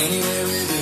anywhere 0.00 0.46
with 0.46 0.72
you. 0.72 0.79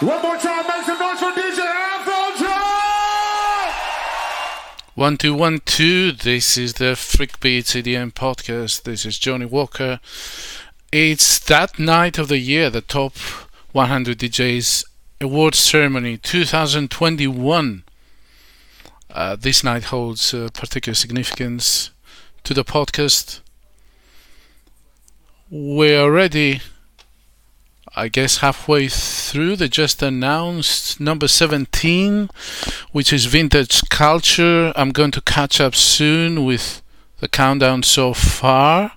One 0.00 0.22
more 0.22 0.38
time, 0.38 0.66
make 0.66 0.86
some 0.86 0.98
noise 0.98 1.18
for 1.18 1.30
DJ! 1.30 1.60
One 4.94 5.16
two 5.18 5.34
one 5.34 5.60
two. 5.66 6.12
This 6.12 6.56
is 6.56 6.74
the 6.74 6.96
Freak 6.96 7.38
Beats 7.40 7.74
EDM 7.74 8.12
podcast. 8.12 8.84
This 8.84 9.04
is 9.04 9.18
Johnny 9.18 9.44
Walker. 9.44 10.00
It's 10.90 11.38
that 11.40 11.78
night 11.78 12.16
of 12.16 12.28
the 12.28 12.38
year, 12.38 12.70
the 12.70 12.80
top 12.80 13.14
100 13.72 14.18
DJs 14.18 14.84
awards 15.20 15.58
ceremony 15.58 16.16
2021. 16.16 17.84
Uh, 19.10 19.36
this 19.36 19.62
night 19.62 19.84
holds 19.84 20.32
uh, 20.32 20.48
particular 20.54 20.94
significance 20.94 21.90
to 22.44 22.54
the 22.54 22.64
podcast. 22.64 23.40
We're 25.50 26.00
already, 26.00 26.62
I 27.96 28.08
guess, 28.08 28.38
halfway 28.38 28.88
through 28.88 29.56
the 29.56 29.68
just 29.68 30.00
announced 30.02 31.00
number 31.00 31.26
17 31.26 32.30
which 32.92 33.12
is 33.12 33.26
vintage 33.26 33.82
culture. 33.88 34.72
I'm 34.76 34.90
going 34.90 35.10
to 35.12 35.20
catch 35.20 35.60
up 35.60 35.74
soon 35.74 36.44
with 36.44 36.82
the 37.18 37.28
countdown 37.28 37.82
so 37.82 38.14
far. 38.14 38.92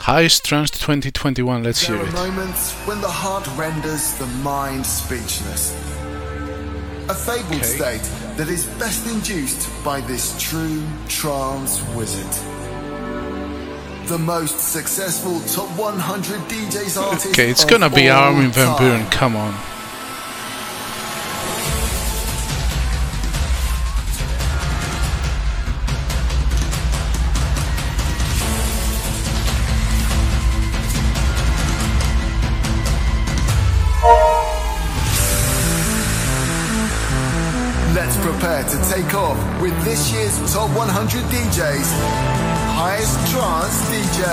Highest 0.00 0.44
trance 0.44 0.70
2021. 0.70 1.62
Let's 1.62 1.86
There 1.86 1.96
hear 1.96 2.04
are 2.04 2.08
it. 2.08 2.12
moments 2.14 2.72
when 2.86 3.00
the 3.00 3.08
heart 3.08 3.46
renders 3.56 4.14
the 4.18 4.26
mind 4.42 4.84
speechless. 4.84 5.72
A 7.08 7.14
fabled 7.14 7.60
Okay. 7.60 7.76
state 7.76 8.02
that 8.36 8.48
is 8.48 8.64
best 8.78 9.06
induced 9.06 9.68
by 9.84 10.00
this 10.02 10.34
true 10.38 10.82
trance 11.08 11.82
wizard. 11.94 12.32
The 14.08 14.18
most 14.18 14.58
successful 14.72 15.40
top 15.52 15.68
100 15.78 16.40
DJs 16.48 16.96
artist. 17.00 17.26
Okay, 17.26 17.50
it's 17.50 17.64
gonna 17.64 17.90
be 17.90 18.08
Armin 18.08 18.50
van. 18.52 18.68
Buuren. 18.78 19.10
Come 19.10 19.36
on. 19.36 19.54
To 38.74 38.80
take 38.90 39.14
off 39.14 39.38
with 39.62 39.72
this 39.84 40.12
year's 40.12 40.52
top 40.52 40.68
100 40.76 41.22
DJs. 41.30 41.90
Highest 42.74 43.14
trance 43.30 43.78
DJ. 43.88 44.24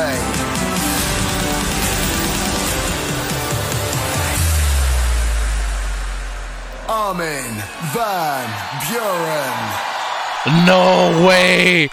Armin 6.89 7.53
van 7.93 8.49
Buuren. 8.87 10.65
No 10.65 11.27
way! 11.27 11.91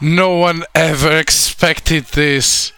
No 0.00 0.36
one 0.36 0.64
ever 0.74 1.14
expected 1.14 2.04
this. 2.04 2.72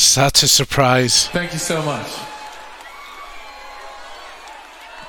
Such 0.00 0.42
a 0.42 0.48
surprise. 0.48 1.28
Thank 1.28 1.52
you 1.52 1.58
so 1.58 1.82
much. 1.82 2.06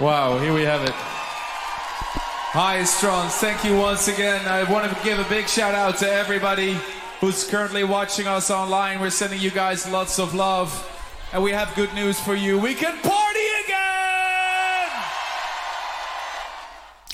Wow, 0.02 0.38
here 0.38 0.54
we 0.54 0.64
have 0.64 0.84
it. 0.84 0.92
Hi, 2.52 2.82
Strons. 2.82 3.32
Thank 3.40 3.64
you 3.64 3.78
once 3.78 4.10
again. 4.10 4.46
I 4.46 4.70
want 4.70 4.92
to 4.92 5.04
give 5.04 5.18
a 5.18 5.24
big 5.30 5.48
shout 5.48 5.74
out 5.74 5.98
to 6.00 6.12
everybody 6.12 6.78
who's 7.22 7.50
currently 7.50 7.86
watching 7.86 8.28
us 8.28 8.52
online. 8.52 9.00
We're 9.00 9.12
sending 9.12 9.40
you 9.40 9.50
guys 9.50 9.90
lots 9.90 10.20
of 10.20 10.36
love. 10.36 10.70
And 11.32 11.42
we 11.42 11.52
have 11.52 11.74
good 11.74 11.94
news 11.94 12.20
for 12.20 12.36
you. 12.36 12.60
We 12.60 12.76
can 12.76 13.00
party 13.02 13.48
again! 13.64 14.90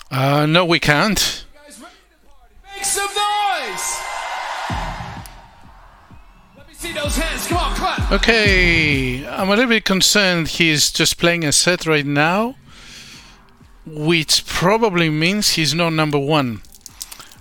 Uh, 0.10 0.46
no, 0.48 0.66
we 0.66 0.80
can't. 0.80 1.46
Guys, 1.54 1.80
ready 1.80 1.94
to 2.10 2.28
party? 2.28 2.56
Make 2.76 2.86
some 2.86 3.10
noise! 3.14 4.07
Okay, 8.12 9.26
I'm 9.28 9.50
a 9.50 9.56
little 9.56 9.70
bit 9.70 9.84
concerned 9.84 10.48
he's 10.48 10.92
just 10.92 11.18
playing 11.18 11.44
a 11.44 11.52
set 11.52 11.86
right 11.88 12.06
now, 12.06 12.56
which 13.86 14.46
probably 14.46 15.10
means 15.10 15.52
he's 15.52 15.74
not 15.74 15.94
number 15.94 16.20
one. 16.20 16.62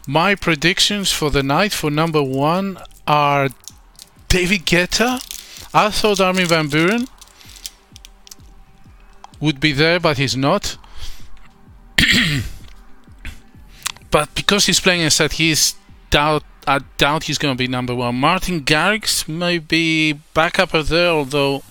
My 0.06 0.34
predictions 0.36 1.12
for 1.12 1.30
the 1.30 1.42
night 1.42 1.72
for 1.72 1.90
number 1.90 2.22
one 2.22 2.78
are 3.06 3.48
David 4.28 4.64
Guetta. 4.64 5.20
I 5.74 5.90
thought 5.90 6.20
Armin 6.20 6.46
van 6.46 6.68
Buuren 6.68 7.08
would 9.40 9.60
be 9.60 9.72
there, 9.72 10.00
but 10.00 10.16
he's 10.16 10.36
not. 10.36 10.78
but 14.10 14.34
because 14.34 14.66
he's 14.66 14.80
playing 14.80 15.02
a 15.02 15.10
set, 15.10 15.32
he's 15.32 15.74
doubt. 16.10 16.42
I 16.66 16.80
doubt 16.98 17.24
he's 17.24 17.38
going 17.38 17.54
to 17.54 17.58
be 17.58 17.68
number 17.68 17.94
one. 17.94 18.16
Martin 18.16 18.62
Garrix 18.62 19.28
may 19.28 19.58
be 19.58 20.12
back 20.12 20.58
up 20.58 20.72
there, 20.72 21.10
although 21.10 21.62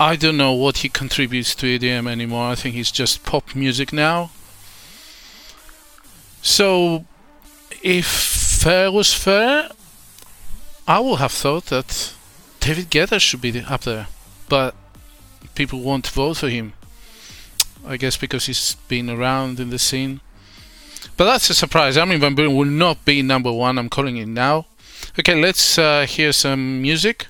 I 0.00 0.16
don't 0.16 0.36
know 0.36 0.52
what 0.52 0.78
he 0.78 0.88
contributes 0.88 1.54
to 1.56 1.78
EDM 1.78 2.08
anymore. 2.08 2.50
I 2.50 2.54
think 2.54 2.74
he's 2.74 2.90
just 2.90 3.24
pop 3.24 3.54
music 3.54 3.92
now. 3.92 4.30
So, 6.40 7.04
if 7.82 8.06
fair 8.06 8.90
was 8.90 9.12
fair, 9.12 9.70
I 10.88 11.00
would 11.00 11.18
have 11.18 11.32
thought 11.32 11.66
that 11.66 12.14
David 12.60 12.90
Guetta 12.90 13.20
should 13.20 13.40
be 13.40 13.60
up 13.60 13.82
there, 13.82 14.06
but 14.48 14.74
people 15.54 15.80
won't 15.80 16.06
vote 16.06 16.38
for 16.38 16.48
him. 16.48 16.72
I 17.86 17.96
guess 17.96 18.16
because 18.16 18.46
he's 18.46 18.76
been 18.88 19.10
around 19.10 19.60
in 19.60 19.70
the 19.70 19.78
scene. 19.78 20.20
But 21.16 21.24
that's 21.24 21.48
a 21.48 21.54
surprise. 21.54 21.96
Armin 21.96 22.20
van 22.20 22.36
Buuren 22.36 22.56
will 22.56 22.66
not 22.66 23.04
be 23.04 23.22
number 23.22 23.50
one. 23.50 23.78
I'm 23.78 23.88
calling 23.88 24.18
it 24.18 24.28
now. 24.28 24.66
Okay, 25.18 25.34
let's 25.34 25.78
uh, 25.78 26.04
hear 26.06 26.32
some 26.32 26.82
music. 26.82 27.26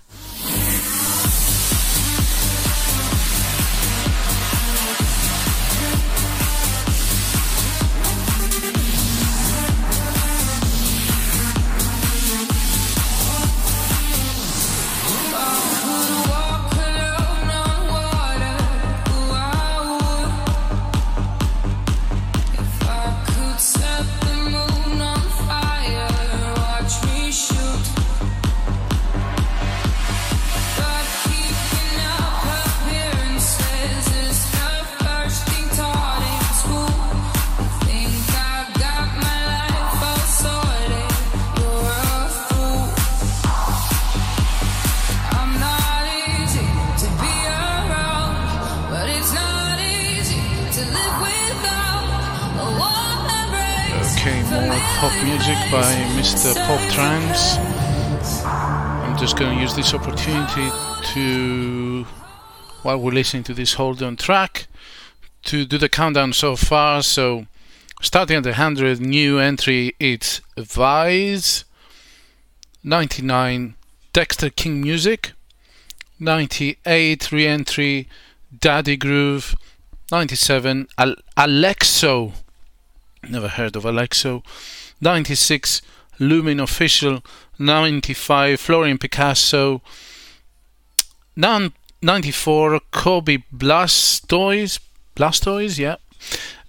By 55.76 55.92
Mr. 56.16 56.54
Pop 56.66 56.80
Trance. 56.90 57.58
I'm 58.46 59.18
just 59.18 59.36
going 59.36 59.54
to 59.54 59.60
use 59.60 59.76
this 59.76 59.92
opportunity 59.92 60.70
to, 61.12 62.04
while 62.80 62.98
we're 62.98 63.12
listening 63.12 63.42
to 63.42 63.52
this 63.52 63.74
hold 63.74 64.02
on 64.02 64.16
track, 64.16 64.68
to 65.42 65.66
do 65.66 65.76
the 65.76 65.90
countdown 65.90 66.32
so 66.32 66.56
far. 66.56 67.02
So, 67.02 67.44
starting 68.00 68.38
at 68.38 68.44
the 68.44 68.52
100, 68.52 69.00
new 69.00 69.38
entry, 69.38 69.94
it's 70.00 70.40
Vise. 70.56 71.66
99, 72.82 73.74
Dexter 74.14 74.48
King 74.48 74.80
Music. 74.80 75.34
98, 76.18 77.30
re 77.32 77.46
entry, 77.46 78.08
Daddy 78.58 78.96
Groove. 78.96 79.54
97, 80.10 80.88
Al- 80.96 81.16
Alexo. 81.36 82.32
Never 83.28 83.48
heard 83.48 83.76
of 83.76 83.82
Alexo. 83.84 84.42
96, 85.00 85.82
Lumen 86.18 86.60
Official. 86.60 87.22
95, 87.58 88.60
Florian 88.60 88.98
Picasso. 88.98 89.82
Nan- 91.36 91.72
94, 92.02 92.80
Kobe 92.90 93.38
Blastoise. 93.54 94.78
Blastoise, 95.14 95.78
yeah. 95.78 95.96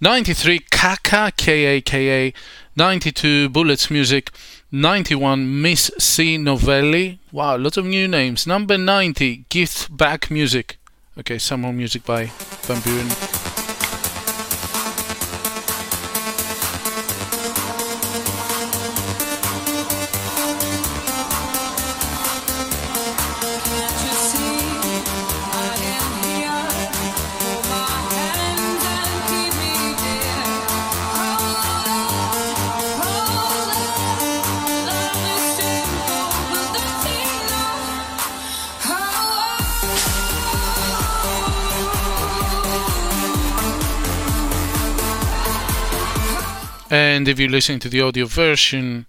93, 0.00 0.60
Kaka, 0.70 1.32
K-A-K-A. 1.36 2.32
92, 2.76 3.48
Bullets 3.48 3.90
Music. 3.90 4.30
91, 4.70 5.62
Miss 5.62 5.90
C. 5.98 6.36
Novelli. 6.38 7.18
Wow, 7.32 7.56
lots 7.56 7.76
of 7.76 7.86
new 7.86 8.06
names. 8.06 8.46
Number 8.46 8.76
90, 8.78 9.44
Gift 9.48 9.96
Back 9.96 10.30
Music. 10.30 10.78
Okay, 11.18 11.38
some 11.38 11.62
more 11.62 11.72
music 11.72 12.04
by 12.04 12.26
Van 12.26 12.76
Buuren. 12.82 13.67
And 46.98 47.28
if 47.28 47.38
you're 47.38 47.48
listening 47.48 47.78
to 47.80 47.88
the 47.88 48.00
audio 48.00 48.26
version 48.26 49.06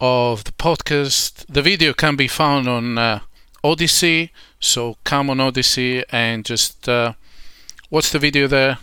of 0.00 0.42
the 0.42 0.50
podcast, 0.50 1.46
the 1.48 1.62
video 1.62 1.92
can 1.92 2.16
be 2.16 2.26
found 2.26 2.66
on 2.66 2.98
uh, 2.98 3.20
Odysee. 3.62 4.30
So 4.58 4.96
come 5.04 5.30
on 5.30 5.38
Odysee 5.38 6.02
and 6.10 6.44
just 6.44 6.88
uh, 6.88 7.12
watch 7.90 8.10
the 8.10 8.18
video 8.18 8.48
there. 8.48 8.78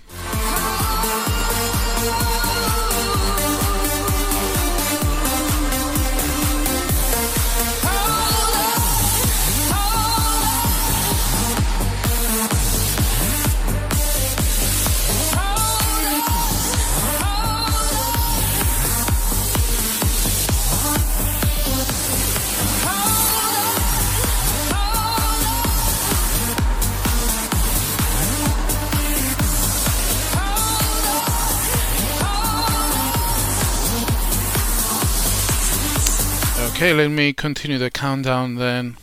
Okay, 36.86 36.94
let 36.94 37.10
me 37.10 37.34
continue 37.34 37.80
the 37.80 37.90
countdown 37.90 38.58
then. 38.58 38.98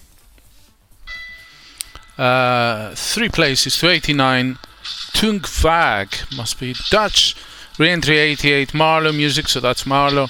Uh, 2.16 2.94
three 2.94 3.28
places 3.28 3.76
to 3.78 3.88
89. 3.88 4.56
Tungevaag 5.14 6.36
must 6.36 6.60
be 6.60 6.76
Dutch. 6.92 7.34
Reentry 7.80 8.18
88. 8.18 8.72
Marlow 8.72 9.10
music, 9.10 9.48
so 9.48 9.58
that's 9.58 9.84
Marlow. 9.84 10.28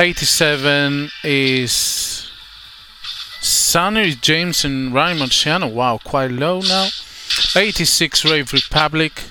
87 0.00 1.10
is 1.22 2.28
Sunny 3.40 4.16
James 4.16 4.64
and 4.64 4.92
Ryan 4.92 5.18
Marciano. 5.18 5.72
Wow, 5.72 6.00
quite 6.02 6.32
low 6.32 6.60
now. 6.60 6.88
86 7.54 8.24
Rave 8.24 8.52
Republic. 8.52 9.22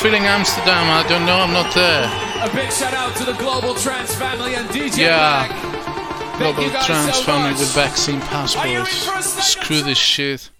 Feeling 0.00 0.24
Amsterdam? 0.26 0.88
I 0.90 1.06
don't 1.08 1.26
know, 1.26 1.36
I'm 1.38 1.52
not 1.52 1.74
there. 1.74 2.04
A 2.42 2.48
big 2.54 2.70
shout 2.72 2.94
out 2.94 3.16
to 3.16 3.24
the 3.24 3.32
Global 3.34 3.74
Trans 3.74 4.14
family 4.14 4.54
and 4.54 4.68
DJ 4.68 4.98
Yeah. 4.98 5.46
Black. 5.48 6.38
Global 6.38 6.70
trans 6.70 7.16
so 7.16 7.22
family 7.24 7.50
much. 7.50 7.58
with 7.58 7.74
vaccine 7.74 8.20
passports. 8.20 8.64
ready 8.64 8.76
for 8.84 9.16
a 9.18 9.22
second? 9.22 9.42
Screw 9.64 9.82
this 9.82 9.98
shit. 9.98 10.50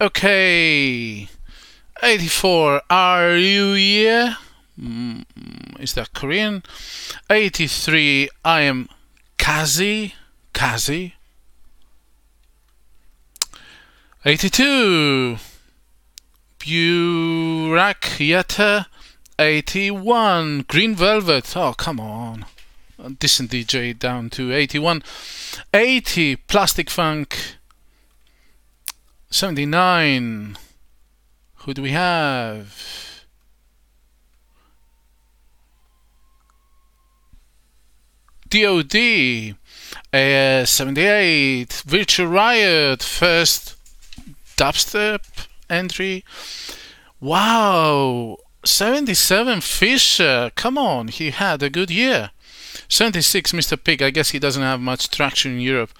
Okay. 0.00 1.28
84. 2.02 2.82
Are 2.88 3.36
you 3.36 3.74
here? 3.74 4.36
Mm, 4.80 5.24
is 5.78 5.92
that 5.92 6.14
Korean? 6.14 6.62
83. 7.28 8.30
I 8.44 8.62
am 8.62 8.88
Kazi. 9.36 10.14
Kazi. 10.54 11.14
82. 14.24 15.36
Burak 16.62 18.18
Yeter. 18.18 18.86
81. 19.38 20.64
Green 20.68 20.94
Velvet. 20.94 21.56
Oh, 21.56 21.74
come 21.74 22.00
on 22.00 22.46
a 23.02 23.10
decent 23.10 23.50
DJ 23.50 23.98
down 23.98 24.30
to 24.30 24.52
81. 24.52 25.02
80 25.74 26.36
Plastic 26.36 26.88
Funk. 26.88 27.56
79. 29.30 30.56
Who 31.56 31.74
do 31.74 31.82
we 31.82 31.90
have? 31.90 33.24
DOD. 38.48 39.56
Uh, 40.12 40.64
78 40.64 41.82
Virtual 41.86 42.26
Riot. 42.28 43.02
First 43.02 43.76
dubstep 44.56 45.48
entry. 45.72 46.24
Wow. 47.20 48.38
77 48.64 49.60
Fisher. 49.60 50.50
Come 50.54 50.78
on, 50.78 51.08
he 51.08 51.30
had 51.30 51.62
a 51.62 51.70
good 51.70 51.90
year. 51.90 52.30
76 52.88 53.52
Mr. 53.52 53.82
Pig. 53.82 54.02
I 54.02 54.10
guess 54.10 54.30
he 54.30 54.38
doesn't 54.38 54.62
have 54.62 54.80
much 54.80 55.10
traction 55.10 55.52
in 55.52 55.60
Europe. 55.60 55.90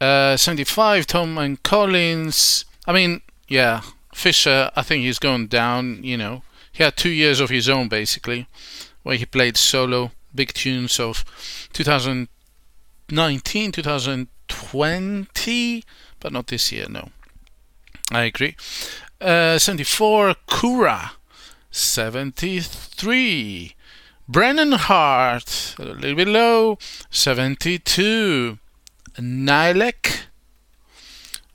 Uh, 0.00 0.36
75 0.36 1.06
Tom 1.06 1.38
and 1.38 1.62
Collins. 1.62 2.64
I 2.86 2.92
mean, 2.92 3.20
yeah, 3.48 3.82
Fisher. 4.14 4.70
I 4.74 4.82
think 4.82 5.04
he's 5.04 5.18
gone 5.18 5.46
down. 5.46 6.02
You 6.02 6.16
know, 6.16 6.42
he 6.72 6.82
had 6.82 6.96
two 6.96 7.10
years 7.10 7.40
of 7.40 7.50
his 7.50 7.68
own 7.68 7.88
basically, 7.88 8.46
where 9.02 9.16
he 9.16 9.26
played 9.26 9.56
solo 9.56 10.12
big 10.34 10.54
tunes 10.54 10.98
of 10.98 11.24
2019, 11.72 13.72
2020, 13.72 15.84
but 16.20 16.32
not 16.32 16.46
this 16.46 16.72
year. 16.72 16.86
No, 16.88 17.10
I 18.12 18.24
agree. 18.24 18.56
Uh, 19.20 19.58
74 19.58 20.34
Kura. 20.46 21.12
73 21.70 23.74
Brennan 24.28 24.72
Heart, 24.72 25.74
a 25.78 25.84
little 25.84 26.14
bit 26.14 26.28
low, 26.28 26.78
72. 27.10 28.58
Nilek, 29.18 30.22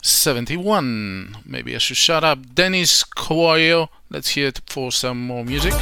71. 0.02 1.38
Maybe 1.46 1.76
I 1.76 1.78
should 1.78 1.98
shut 1.98 2.24
up. 2.24 2.54
Dennis 2.54 3.04
Coelho. 3.04 3.90
Let's 4.10 4.30
hear 4.30 4.48
it 4.48 4.62
for 4.68 4.92
some 4.92 5.26
more 5.26 5.44
music. 5.44 5.74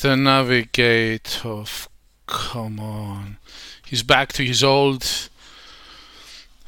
Mr. 0.00 0.18
Navigator. 0.18 1.64
Come 2.26 2.80
on. 2.80 3.36
He's 3.86 4.02
back 4.02 4.32
to 4.32 4.42
his 4.42 4.64
old 4.64 5.28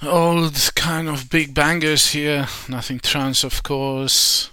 old 0.03 0.73
kind 0.75 1.09
of 1.09 1.31
big 1.31 1.55
bangers 1.55 2.09
here. 2.11 2.47
Nothing 2.69 3.01
trance 3.01 3.43
of 3.43 3.63
course. 3.63 4.51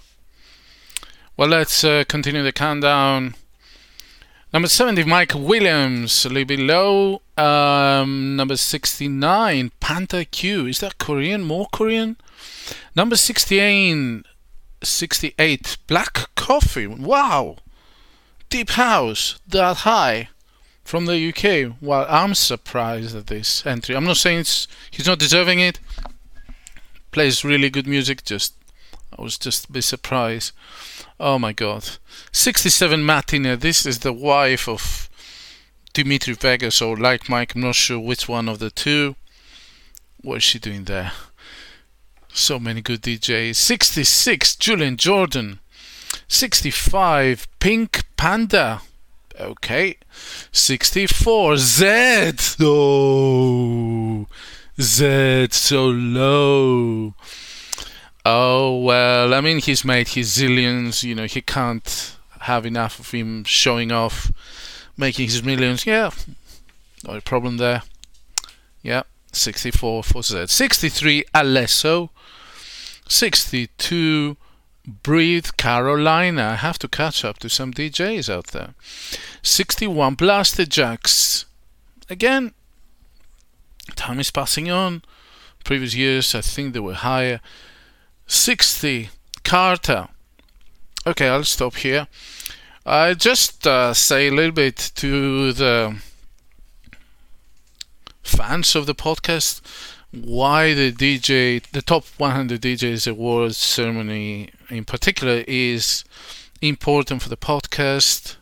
Well 1.35 1.49
let's 1.49 1.83
uh, 1.83 2.05
continue 2.07 2.41
the 2.41 2.53
countdown. 2.53 3.35
Number 4.53 4.69
70, 4.69 5.03
Mike 5.03 5.33
Williams, 5.35 6.25
a 6.25 6.29
little 6.29 6.45
bit 6.45 6.59
low. 6.61 7.21
Um, 7.37 8.37
number 8.37 8.55
69, 8.55 9.71
Panther 9.81 10.23
Q. 10.23 10.67
Is 10.67 10.79
that 10.79 10.97
Korean? 10.97 11.43
More 11.43 11.67
Korean? 11.73 12.15
Number 12.95 13.17
68, 13.17 14.23
68, 14.81 15.77
Black 15.85 16.33
Coffee. 16.35 16.87
Wow! 16.87 17.57
Deep 18.49 18.71
House, 18.71 19.39
that 19.47 19.77
high 19.77 20.29
from 20.83 21.05
the 21.05 21.29
UK. 21.29 21.75
Well, 21.81 22.07
I'm 22.09 22.33
surprised 22.33 23.15
at 23.15 23.27
this 23.27 23.63
entry. 23.63 23.95
I'm 23.95 24.05
not 24.05 24.17
saying 24.17 24.45
he's 24.89 25.05
not 25.05 25.19
deserving 25.19 25.59
it. 25.59 25.79
Plays 27.11 27.45
really 27.45 27.69
good 27.69 27.85
music. 27.85 28.23
Just 28.23 28.55
I 29.17 29.21
was 29.21 29.37
just 29.37 29.69
a 29.69 29.71
bit 29.71 29.83
surprised. 29.83 30.51
Oh 31.19 31.37
my 31.37 31.53
god. 31.53 31.89
67 32.31 33.03
Martina. 33.03 33.55
This 33.55 33.85
is 33.85 33.99
the 33.99 34.13
wife 34.13 34.67
of 34.67 35.09
Dimitri 35.93 36.33
Vegas 36.33 36.81
or 36.81 36.97
Like 36.97 37.29
Mike. 37.29 37.53
I'm 37.53 37.61
not 37.61 37.75
sure 37.75 37.99
which 37.99 38.27
one 38.27 38.49
of 38.49 38.57
the 38.57 38.71
two. 38.71 39.15
What 40.21 40.37
is 40.37 40.43
she 40.43 40.57
doing 40.57 40.85
there? 40.85 41.11
So 42.33 42.59
many 42.59 42.81
good 42.81 43.01
DJs. 43.01 43.55
66 43.55 44.55
Julian 44.55 44.97
Jordan. 44.97 45.59
65 46.29 47.47
Pink 47.59 48.05
Panda. 48.15 48.81
Okay. 49.37 49.97
64 50.51 51.57
Z. 51.57 52.31
Oh. 52.61 54.27
Z 54.79 55.47
so 55.51 55.87
low. 55.87 57.13
Oh 58.25 58.79
well, 58.79 59.33
I 59.33 59.41
mean 59.41 59.59
he's 59.59 59.83
made 59.83 60.09
his 60.09 60.37
zillions, 60.37 61.03
you 61.03 61.15
know, 61.15 61.25
he 61.25 61.41
can't 61.41 62.15
have 62.41 62.65
enough 62.65 62.99
of 62.99 63.11
him 63.11 63.43
showing 63.43 63.91
off, 63.91 64.31
making 64.95 65.25
his 65.25 65.43
millions. 65.43 65.85
Yeah. 65.85 66.11
No 67.05 67.19
problem 67.21 67.57
there. 67.57 67.81
Yeah. 68.83 69.03
64 69.31 70.03
for 70.03 70.21
Z. 70.21 70.47
63 70.47 71.25
Alesso. 71.33 72.09
62 73.07 74.37
Breathe 75.03 75.47
Carolina. 75.57 76.49
I 76.49 76.55
have 76.55 76.79
to 76.79 76.87
catch 76.87 77.23
up 77.23 77.39
to 77.39 77.49
some 77.49 77.73
DJs 77.73 78.29
out 78.29 78.47
there. 78.47 78.73
61 79.41 80.15
Blasterjaxx. 80.15 81.45
Again, 82.09 82.53
time 83.95 84.19
is 84.19 84.31
passing 84.31 84.69
on. 84.71 85.03
Previous 85.63 85.95
years, 85.95 86.33
I 86.33 86.41
think 86.41 86.73
they 86.73 86.79
were 86.79 86.93
higher. 86.93 87.41
60 88.27 89.09
Carter. 89.43 90.07
Okay, 91.05 91.27
I'll 91.27 91.43
stop 91.43 91.75
here. 91.75 92.07
I 92.85 93.13
just 93.13 93.67
uh, 93.67 93.93
say 93.93 94.27
a 94.27 94.31
little 94.31 94.51
bit 94.51 94.91
to 94.95 95.53
the 95.53 96.01
fans 98.23 98.75
of 98.75 98.85
the 98.85 98.95
podcast 98.95 99.61
why 100.11 100.73
the 100.73 100.91
DJ, 100.91 101.63
the 101.71 101.81
top 101.81 102.05
100 102.17 102.61
DJs 102.61 103.09
awards 103.09 103.57
ceremony 103.57 104.49
in 104.69 104.85
particular 104.85 105.43
is 105.47 106.03
important 106.61 107.21
for 107.21 107.29
the 107.29 107.37
podcast. 107.37 108.35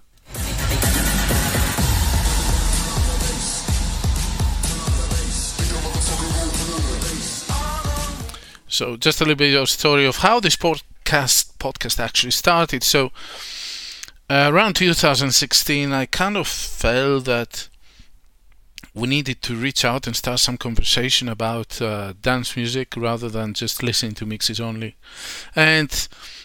So 8.70 8.96
just 8.96 9.22
a 9.22 9.24
little 9.24 9.36
bit 9.36 9.56
of 9.56 9.70
story 9.70 10.06
of 10.06 10.18
how 10.18 10.40
this 10.40 10.56
podcast 10.56 11.58
podcast 11.58 12.00
actually 12.00 12.32
started. 12.32 12.84
So 12.84 13.12
uh, 14.30 14.50
around 14.52 14.76
2016, 14.76 15.92
I 15.92 16.06
kind 16.06 16.38
of 16.38 16.48
felt 16.48 17.26
that 17.26 17.70
we 18.98 19.08
needed 19.08 19.42
to 19.44 19.56
reach 19.56 19.86
out 19.86 20.08
and 20.08 20.16
start 20.16 20.40
some 20.40 20.58
conversation 20.58 21.30
about 21.30 21.80
uh, 21.82 22.14
dance 22.20 22.56
music 22.56 22.96
rather 22.98 23.30
than 23.30 23.54
just 23.54 23.84
listening 23.84 24.16
to 24.16 24.26
mixes 24.26 24.60
only. 24.60 24.96
And 25.56 25.90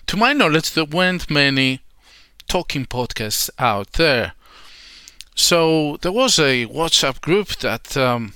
to 0.07 0.17
my 0.17 0.35
knowledge, 0.35 0.73
there 0.73 0.85
weren't 0.85 1.31
many 1.31 1.81
talking 2.49 2.85
podcasts 2.85 3.49
out 3.59 3.95
there. 3.95 4.35
So 5.35 5.97
there 6.03 6.13
was 6.13 6.39
a 6.39 6.67
WhatsApp 6.67 7.23
group 7.23 7.49
that 7.61 7.97
um, 7.97 8.35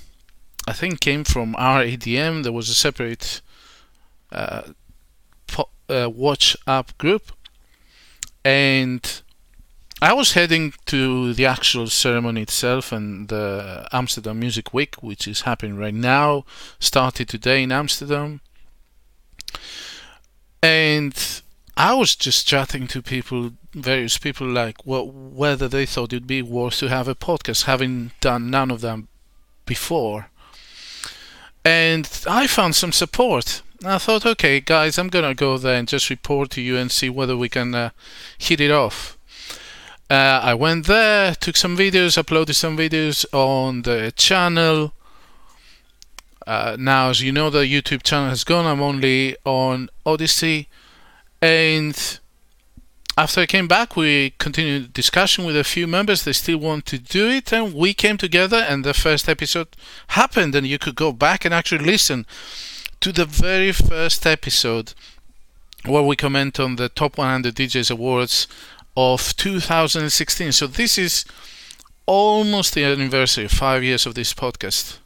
I 0.67 0.73
think 0.73 0.99
came 0.99 1.23
from 1.23 1.53
RADM. 1.53 2.41
There 2.41 2.51
was 2.51 2.69
a 2.69 2.73
separate 2.73 3.41
uh, 4.31 4.63
po- 5.45 5.69
uh, 5.87 6.09
WhatsApp 6.09 6.97
group, 6.97 7.31
and 8.43 9.21
I 9.99 10.13
was 10.13 10.33
heading 10.33 10.73
to 10.85 11.33
the 11.33 11.47
actual 11.47 11.87
ceremony 11.87 12.43
itself 12.43 12.91
and 12.91 13.29
the 13.29 13.87
Amsterdam 13.91 14.39
Music 14.39 14.71
Week, 14.71 14.95
which 15.01 15.27
is 15.27 15.41
happening 15.41 15.75
right 15.75 15.93
now, 15.93 16.45
started 16.79 17.27
today 17.27 17.63
in 17.63 17.71
Amsterdam. 17.71 18.41
And 20.61 21.41
I 21.75 21.95
was 21.95 22.15
just 22.15 22.47
chatting 22.47 22.85
to 22.87 23.01
people, 23.01 23.53
various 23.73 24.19
people, 24.19 24.47
like 24.47 24.85
well, 24.85 25.09
whether 25.09 25.67
they 25.67 25.87
thought 25.87 26.13
it'd 26.13 26.27
be 26.27 26.43
worth 26.43 26.77
to 26.77 26.89
have 26.89 27.07
a 27.07 27.15
podcast, 27.15 27.63
having 27.63 28.11
done 28.21 28.51
none 28.51 28.69
of 28.69 28.81
them 28.81 29.07
before. 29.65 30.29
And 31.65 32.07
I 32.27 32.45
found 32.45 32.75
some 32.75 32.91
support. 32.91 33.63
I 33.83 33.97
thought, 33.97 34.27
okay, 34.27 34.59
guys, 34.59 34.99
I'm 34.99 35.09
gonna 35.09 35.33
go 35.33 35.57
there 35.57 35.79
and 35.79 35.87
just 35.87 36.11
report 36.11 36.51
to 36.51 36.61
you 36.61 36.77
and 36.77 36.91
see 36.91 37.09
whether 37.09 37.35
we 37.35 37.49
can 37.49 37.73
uh, 37.73 37.89
hit 38.37 38.61
it 38.61 38.69
off. 38.71 39.16
Uh, 40.09 40.39
I 40.41 40.53
went 40.53 40.87
there, 40.87 41.35
took 41.35 41.57
some 41.57 41.75
videos, 41.75 42.21
uploaded 42.21 42.55
some 42.55 42.77
videos 42.77 43.25
on 43.33 43.81
the 43.81 44.13
channel. 44.15 44.93
Uh, 46.45 46.77
now, 46.79 47.09
as 47.09 47.21
you 47.21 47.33
know, 47.33 47.49
the 47.49 47.65
YouTube 47.65 48.03
channel 48.03 48.29
has 48.29 48.45
gone. 48.45 48.65
I'm 48.65 48.81
only 48.81 49.35
on 49.43 49.89
Odysee, 50.05 50.67
and 51.41 52.19
after 53.17 53.41
I 53.41 53.47
came 53.47 53.67
back, 53.67 53.97
we 53.97 54.33
continued 54.37 54.93
discussion 54.93 55.43
with 55.43 55.57
a 55.57 55.65
few 55.65 55.87
members. 55.87 56.23
They 56.23 56.33
still 56.33 56.59
want 56.59 56.85
to 56.85 56.99
do 56.99 57.27
it, 57.27 57.51
and 57.51 57.73
we 57.73 57.93
came 57.93 58.17
together, 58.17 58.57
and 58.57 58.85
the 58.85 58.93
first 58.93 59.27
episode 59.27 59.67
happened. 60.09 60.55
And 60.55 60.65
you 60.65 60.79
could 60.79 60.95
go 60.95 61.11
back 61.11 61.43
and 61.43 61.53
actually 61.53 61.83
listen 61.83 62.25
to 63.01 63.11
the 63.11 63.25
very 63.25 63.73
first 63.73 64.25
episode 64.25 64.93
where 65.85 66.03
we 66.03 66.15
comment 66.15 66.59
on 66.59 66.75
the 66.75 66.89
top 66.89 67.17
100 67.17 67.55
DJs 67.55 67.91
awards 67.91 68.47
of 68.97 69.35
2016. 69.37 70.51
So 70.51 70.65
this 70.65 70.97
is 70.97 71.23
almost 72.07 72.73
the 72.73 72.83
anniversary, 72.83 73.47
five 73.47 73.83
years 73.83 74.07
of 74.07 74.15
this 74.15 74.33
podcast. 74.33 74.97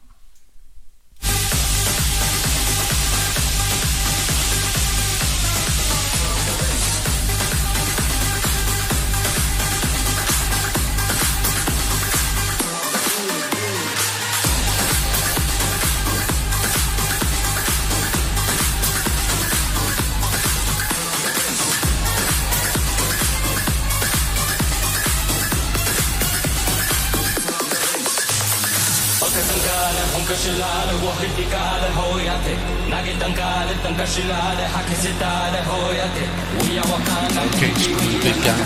العالة 30.62 31.04
وخلتك 31.04 31.54
على 31.54 31.88
هويتي. 31.98 32.56
نقدن 32.90 33.32
قالت 33.40 33.86
نقش 33.86 34.18
العالة 34.18 34.68
حكست 34.68 35.22
على 35.22 35.60
هويتي. 35.70 36.26
ويا 36.60 36.80
وكان 36.80 37.38
أوكي 37.38 37.70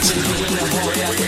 شكرا 0.08 0.48
لك 0.56 1.25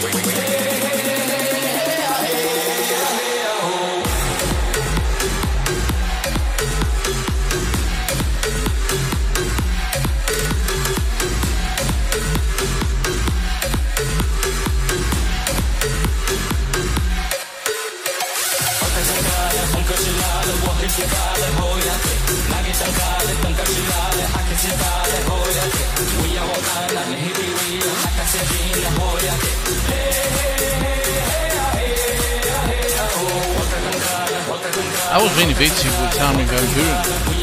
I 35.18 35.22
was 35.22 35.36
really 35.36 35.54
busy 35.54 35.88
with 35.88 36.20
Armin 36.20 36.46
Van 36.46 36.64
Buuren. 36.70 37.37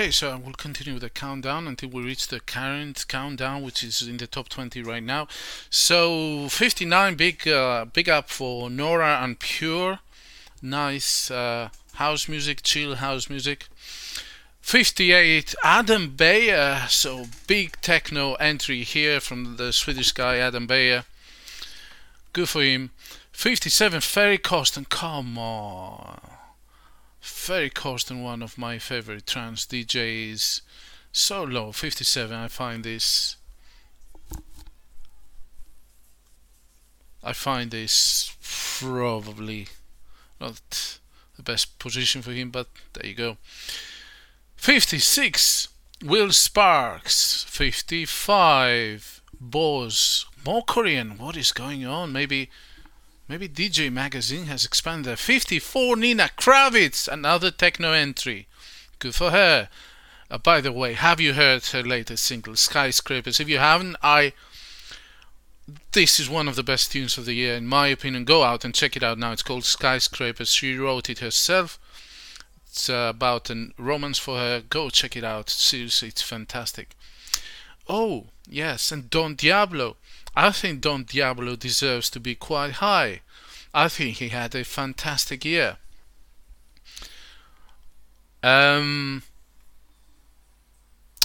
Okay, 0.00 0.10
so 0.10 0.30
I 0.30 0.36
will 0.36 0.54
continue 0.54 0.98
the 0.98 1.10
countdown 1.10 1.68
until 1.68 1.90
we 1.90 2.02
reach 2.02 2.28
the 2.28 2.40
current 2.40 3.04
countdown, 3.06 3.60
which 3.60 3.84
is 3.84 4.00
in 4.00 4.16
the 4.16 4.26
top 4.26 4.48
20 4.48 4.82
right 4.82 5.02
now. 5.02 5.28
So 5.68 6.48
59, 6.48 7.16
big, 7.16 7.46
uh, 7.46 7.84
big 7.84 8.08
up 8.08 8.30
for 8.30 8.70
Nora 8.70 9.22
En 9.22 9.34
Pure. 9.34 9.98
Nice 10.62 11.30
uh, 11.30 11.68
house 11.96 12.30
music, 12.30 12.62
chill 12.62 12.94
house 12.94 13.28
music. 13.28 13.68
58, 14.62 15.54
Adam 15.62 16.16
Beyer. 16.16 16.86
So 16.88 17.26
big 17.46 17.78
techno 17.82 18.36
entry 18.36 18.84
here 18.84 19.20
from 19.20 19.58
the 19.58 19.70
Swedish 19.70 20.12
guy 20.12 20.38
Adam 20.38 20.66
Beyer. 20.66 21.04
Good 22.32 22.48
for 22.48 22.62
him. 22.62 22.88
57, 23.32 24.00
Ferry 24.00 24.38
Corsten. 24.38 24.88
Come 24.88 25.36
on. 25.36 26.39
Ferry 27.20 27.70
Corsten, 27.70 28.22
one 28.22 28.42
of 28.42 28.58
my 28.58 28.78
favorite 28.78 29.26
trance 29.26 29.66
DJs. 29.66 30.62
So 31.12 31.42
low, 31.42 31.72
57. 31.72 32.34
I 32.34 32.48
find 32.48 32.84
this. 32.84 33.36
I 37.22 37.32
find 37.34 37.70
this 37.70 38.36
probably 38.80 39.68
not 40.40 40.98
the 41.36 41.42
best 41.42 41.78
position 41.78 42.22
for 42.22 42.32
him, 42.32 42.50
but 42.50 42.68
there 42.94 43.06
you 43.06 43.14
go. 43.14 43.36
56. 44.56 45.68
Will 46.02 46.32
Sparks. 46.32 47.44
55. 47.44 49.20
Boz. 49.38 50.26
More 50.46 50.62
Korean. 50.62 51.18
What 51.18 51.36
is 51.36 51.52
going 51.52 51.84
on? 51.84 52.12
Maybe 52.12 52.48
Maybe 53.30 53.48
DJ 53.48 53.92
Magazine 53.92 54.46
has 54.46 54.64
expanded. 54.64 55.16
54 55.16 55.94
Nina 55.94 56.30
Kraviz, 56.36 57.06
another 57.06 57.52
techno 57.52 57.92
entry. 57.92 58.48
Good 58.98 59.14
for 59.14 59.30
her. 59.30 59.68
Uh, 60.28 60.38
by 60.38 60.60
the 60.60 60.72
way, 60.72 60.94
have 60.94 61.20
you 61.20 61.34
heard 61.34 61.64
her 61.66 61.84
latest 61.84 62.24
single, 62.24 62.56
Skyscrapers? 62.56 63.38
If 63.38 63.48
you 63.48 63.58
haven't, 63.58 63.94
I. 64.02 64.32
This 65.92 66.18
is 66.18 66.28
one 66.28 66.48
of 66.48 66.56
the 66.56 66.64
best 66.64 66.90
tunes 66.90 67.16
of 67.18 67.24
the 67.24 67.34
year, 67.34 67.54
in 67.54 67.68
my 67.68 67.86
opinion. 67.86 68.24
Go 68.24 68.42
out 68.42 68.64
and 68.64 68.74
check 68.74 68.96
it 68.96 69.04
out 69.04 69.16
now. 69.16 69.30
It's 69.30 69.44
called 69.44 69.62
Skyscrapers. 69.62 70.52
She 70.52 70.76
wrote 70.76 71.08
it 71.08 71.20
herself. 71.20 71.78
It's 72.66 72.90
uh, 72.90 73.12
about 73.14 73.48
a 73.48 73.68
romance 73.78 74.18
for 74.18 74.38
her. 74.38 74.60
Go 74.60 74.90
check 74.90 75.16
it 75.16 75.22
out. 75.22 75.50
Seriously, 75.50 76.08
it's 76.08 76.20
fantastic. 76.20 76.96
Oh, 77.88 78.26
yes, 78.48 78.90
and 78.90 79.08
Don 79.08 79.36
Diablo. 79.36 79.98
I 80.34 80.50
think 80.52 80.80
Don 80.80 81.04
Diablo 81.04 81.56
deserves 81.56 82.10
to 82.10 82.20
be 82.20 82.34
quite 82.34 82.74
high. 82.74 83.20
I 83.72 83.88
think 83.88 84.16
he 84.16 84.28
had 84.28 84.54
a 84.54 84.64
fantastic 84.64 85.44
year. 85.44 85.76
Um, 88.42 89.22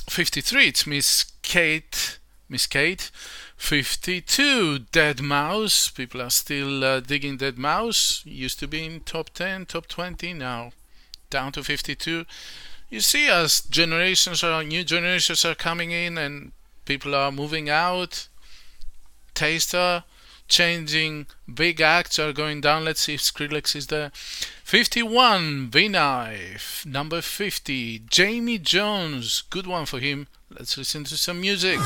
53, 0.10 0.68
it's 0.68 0.88
Miss 0.88 1.32
Kate. 1.42 2.20
Miss 2.50 2.68
Kate. 2.68 3.10
52, 3.58 4.80
Deadmau5. 4.92 5.96
People 5.96 6.22
are 6.22 6.30
still 6.30 6.84
uh, 6.84 7.00
digging 7.00 7.38
Deadmau5. 7.38 8.26
Used 8.26 8.60
to 8.60 8.68
be 8.68 8.86
in 8.86 9.00
top 9.02 9.30
10, 9.32 9.66
top 9.66 9.88
20, 9.88 10.34
now 10.34 10.72
down 11.30 11.52
to 11.54 11.64
52. 11.64 12.26
You 12.90 13.00
see, 13.02 13.28
as 13.28 13.62
generations 13.62 14.44
are, 14.44 14.64
new 14.64 14.84
generations 14.84 15.44
are 15.44 15.56
coming 15.56 15.92
in 15.92 16.18
and 16.18 16.52
people 16.86 17.16
are 17.16 17.32
moving 17.32 17.70
out, 17.70 18.28
tastes 19.36 19.74
are 19.74 20.04
changing, 20.48 21.28
big 21.52 21.82
acts 21.82 22.18
are 22.20 22.34
going 22.34 22.62
down. 22.62 22.86
Let's 22.86 23.02
see 23.02 23.16
if 23.16 23.22
Skrillex 23.22 23.76
is 23.76 23.88
there. 23.88 24.12
51, 24.64 25.70
V-Knife. 25.70 26.86
Number 26.86 27.22
50, 27.22 28.00
Jamie 28.10 28.58
Jones. 28.58 29.44
Good 29.50 29.68
one 29.68 29.86
for 29.86 30.00
him. 30.00 30.28
Let's 30.50 30.78
listen 30.78 31.04
to 31.06 31.18
some 31.18 31.42
music. 31.42 31.80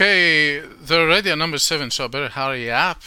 Okay, 0.00 0.60
they're 0.60 1.02
already 1.02 1.28
at 1.28 1.36
number 1.36 1.58
seven, 1.58 1.90
so 1.90 2.06
I 2.06 2.08
better 2.08 2.30
hurry 2.30 2.70
up. 2.70 3.02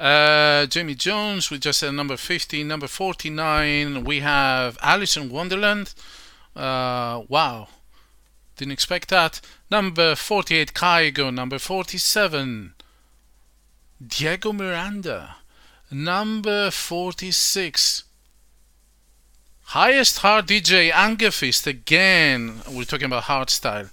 Uh, 0.00 0.64
Jamie 0.64 0.94
Jones, 0.94 1.50
we 1.50 1.58
just 1.58 1.80
said 1.80 1.92
number 1.92 2.16
50. 2.16 2.64
Number 2.64 2.86
49, 2.86 4.02
we 4.02 4.20
have 4.20 4.78
Alice 4.80 5.18
in 5.18 5.28
Wonderland. 5.28 5.92
Uh, 6.56 7.20
wow, 7.28 7.68
didn't 8.56 8.72
expect 8.72 9.10
that. 9.10 9.42
Number 9.70 10.14
48, 10.14 10.72
Kygo. 10.72 11.34
Number 11.34 11.58
47, 11.58 12.72
Diego 14.08 14.54
Miranda. 14.54 15.36
Number 15.90 16.70
46, 16.70 18.04
highest 19.64 20.20
hard 20.20 20.46
DJ, 20.46 20.90
Angerfist. 20.92 21.66
Again, 21.66 22.62
we're 22.72 22.84
talking 22.84 23.04
about 23.04 23.24
hard 23.24 23.50
style. 23.50 23.90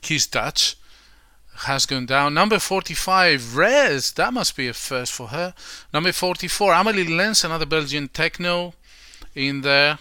He's 0.00 0.26
Dutch 0.26 0.74
has 1.62 1.86
gone 1.86 2.06
down. 2.06 2.34
Number 2.34 2.58
45, 2.58 3.40
Rezz. 3.40 4.14
That 4.14 4.32
must 4.32 4.56
be 4.56 4.68
a 4.68 4.72
first 4.72 5.12
for 5.12 5.28
her. 5.28 5.54
Number 5.92 6.12
44, 6.12 6.72
Amelie 6.72 7.06
Lens, 7.06 7.44
another 7.44 7.66
Belgian 7.66 8.08
techno 8.08 8.74
in 9.34 9.60
there. 9.62 9.98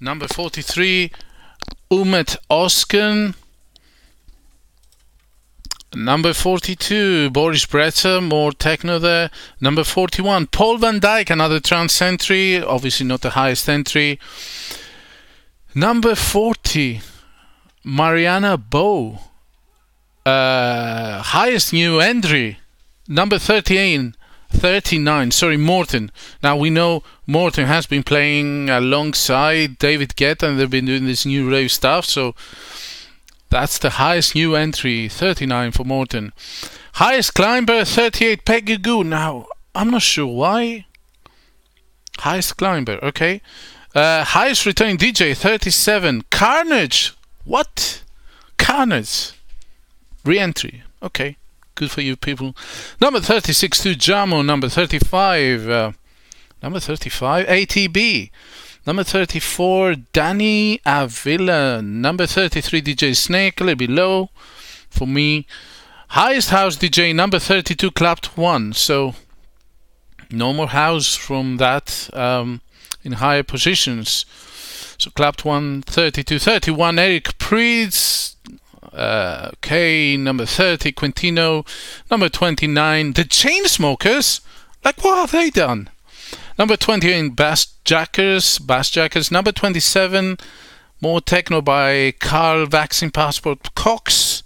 Number 0.00 0.28
43, 0.28 1.10
Ummet 1.90 2.36
Ozcan. 2.50 3.34
Number 5.92 6.32
42, 6.32 7.30
Boris 7.30 7.66
Brejcha, 7.66 8.22
more 8.22 8.52
techno 8.52 9.00
there. 9.00 9.28
Number 9.60 9.82
41, 9.82 10.46
Paul 10.46 10.78
van 10.78 11.00
Dyk, 11.00 11.30
another 11.30 11.58
trance 11.58 12.00
entry, 12.00 12.62
obviously 12.62 13.06
not 13.06 13.22
the 13.22 13.30
highest 13.30 13.68
entry. 13.68 14.20
Number 15.74 16.14
40, 16.14 17.00
Mariana 17.82 18.56
Bo, 18.56 19.18
Uh, 20.30 21.22
highest 21.22 21.72
new 21.72 21.98
entry, 21.98 22.60
number 23.08 23.36
38, 23.36 24.14
39. 24.50 25.30
Sorry, 25.32 25.56
MORTEN. 25.56 26.12
Now 26.40 26.56
we 26.56 26.70
know 26.70 27.02
MORTEN 27.26 27.66
has 27.66 27.86
been 27.86 28.04
playing 28.04 28.70
alongside 28.70 29.78
David 29.78 30.14
Guetta, 30.14 30.44
and 30.44 30.60
they've 30.60 30.70
been 30.70 30.86
doing 30.86 31.06
this 31.06 31.26
new 31.26 31.50
rave 31.50 31.72
stuff. 31.72 32.04
So 32.04 32.36
that's 33.48 33.76
the 33.78 33.90
highest 33.90 34.36
new 34.36 34.54
entry, 34.54 35.08
39 35.08 35.72
for 35.72 35.84
MORTEN. 35.84 36.32
Highest 36.94 37.34
climber, 37.34 37.84
38, 37.84 38.44
Peggy 38.44 38.76
Gou. 38.76 39.02
Now 39.02 39.46
I'm 39.74 39.90
not 39.90 40.02
sure 40.02 40.32
why. 40.32 40.86
Highest 42.18 42.56
climber, 42.56 43.00
okay. 43.02 43.42
Uh, 43.96 44.22
highest 44.22 44.64
returning 44.64 44.96
DJ, 44.96 45.36
37, 45.36 46.22
Carnage. 46.30 47.14
What? 47.44 48.04
Carnage. 48.58 49.32
Re-entry. 50.24 50.82
Okay. 51.02 51.36
Good 51.74 51.90
for 51.90 52.02
you 52.02 52.16
people. 52.16 52.54
Number 53.00 53.20
36 53.20 53.80
Tujamo. 53.80 54.44
Number 54.44 54.68
35. 54.68 55.68
Uh, 55.68 55.92
number 56.62 56.80
35 56.80 57.46
ATB. 57.46 58.30
Number 58.86 59.04
34 59.04 59.94
Danny 60.12 60.80
Avila. 60.84 61.80
Number 61.80 62.26
33 62.26 62.82
DJ 62.82 63.16
Snake. 63.16 63.60
A 63.60 63.64
little 63.64 63.78
bit 63.78 63.90
low 63.90 64.30
for 64.90 65.06
me. 65.06 65.46
Highest 66.08 66.50
house 66.50 66.76
DJ 66.76 67.14
number 67.14 67.38
32 67.38 67.90
Claptone. 67.92 68.74
So 68.74 69.14
no 70.30 70.52
more 70.52 70.68
house 70.68 71.14
from 71.14 71.56
that 71.58 72.10
um, 72.12 72.60
in 73.02 73.12
higher 73.12 73.42
positions. 73.42 74.26
So 74.98 75.10
Claptone 75.10 75.84
32 75.84 76.38
31 76.38 76.98
Eric 76.98 77.38
Prydz 77.38 78.34
uh, 78.92 79.50
okay, 79.54 80.16
number 80.16 80.46
30, 80.46 80.92
Quintino. 80.92 81.66
Number 82.10 82.28
29, 82.28 83.12
The 83.12 83.24
Chainsmokers. 83.24 84.40
Like, 84.84 85.02
what 85.04 85.16
have 85.18 85.32
they 85.32 85.50
done? 85.50 85.90
Number 86.58 86.76
28, 86.76 87.36
Bass 87.36 87.74
Jackers. 87.84 88.58
Bassjackers. 88.58 89.30
Number 89.30 89.52
27, 89.52 90.38
More 91.00 91.20
Techno 91.20 91.60
by 91.60 92.12
Carl 92.18 92.66
Vaccine 92.66 93.10
Passport 93.10 93.74
Cox. 93.74 94.42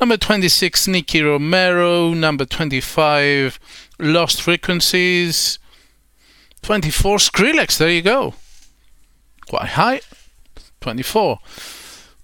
Number 0.00 0.16
26, 0.16 0.88
Nicky 0.88 1.22
Romero. 1.22 2.14
Number 2.14 2.44
25, 2.44 3.58
Lost 3.98 4.42
Frequencies. 4.42 5.58
24, 6.62 7.16
Skrillex. 7.16 7.78
There 7.78 7.90
you 7.90 8.02
go. 8.02 8.34
Quite 9.48 9.70
high. 9.70 10.00
24. 10.80 11.38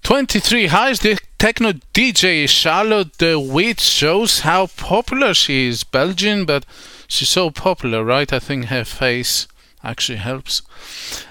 23 0.02 0.66
highest 0.68 1.02
the 1.02 1.18
techno 1.38 1.72
DJ 1.92 2.48
Charlotte 2.48 3.16
de 3.18 3.38
Witte 3.38 3.80
shows 3.80 4.40
how 4.40 4.66
popular 4.66 5.34
she 5.34 5.68
is. 5.68 5.84
Belgian, 5.84 6.44
but 6.44 6.64
she's 7.08 7.28
so 7.28 7.50
popular, 7.50 8.04
right? 8.04 8.32
I 8.32 8.38
think 8.38 8.66
her 8.66 8.84
face 8.84 9.46
actually 9.82 10.18
helps. 10.18 10.62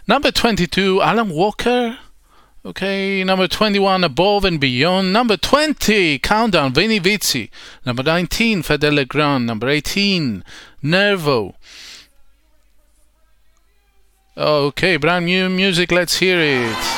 Number 0.08 0.32
22, 0.32 1.02
Alan 1.02 1.30
Walker. 1.30 1.98
Okay, 2.66 3.24
number 3.24 3.48
21, 3.48 4.04
Above 4.04 4.44
and 4.44 4.60
Beyond. 4.60 5.14
Number 5.14 5.38
20, 5.38 6.18
Countdown, 6.20 6.74
Vini 6.74 6.98
Vici. 6.98 7.52
Number 7.86 8.02
19, 8.02 8.64
Fedde 8.64 8.92
Le 8.92 9.06
Grand. 9.06 9.46
Number 9.46 9.70
18, 9.70 10.44
Nervo. 10.82 11.54
Okay, 14.36 14.98
brand 14.98 15.26
new 15.28 15.48
music, 15.50 15.92
let's 15.92 16.18
hear 16.18 16.40
it. 16.40 16.95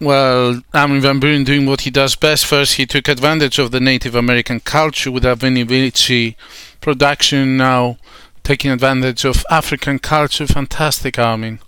Well, 0.00 0.62
Armin 0.72 1.02
van 1.02 1.20
Buuren 1.20 1.44
doing 1.44 1.66
what 1.66 1.82
he 1.82 1.90
does 1.90 2.16
best. 2.16 2.46
First, 2.46 2.76
he 2.76 2.86
took 2.86 3.06
advantage 3.06 3.58
of 3.58 3.70
the 3.70 3.80
Native 3.80 4.14
American 4.14 4.60
culture 4.60 5.10
with 5.10 5.24
Aveni 5.24 6.34
production. 6.80 7.58
Now, 7.58 7.98
taking 8.42 8.70
advantage 8.70 9.26
of 9.26 9.44
African 9.50 9.98
culture. 9.98 10.46
Fantastic, 10.46 11.18
Armin. 11.18 11.58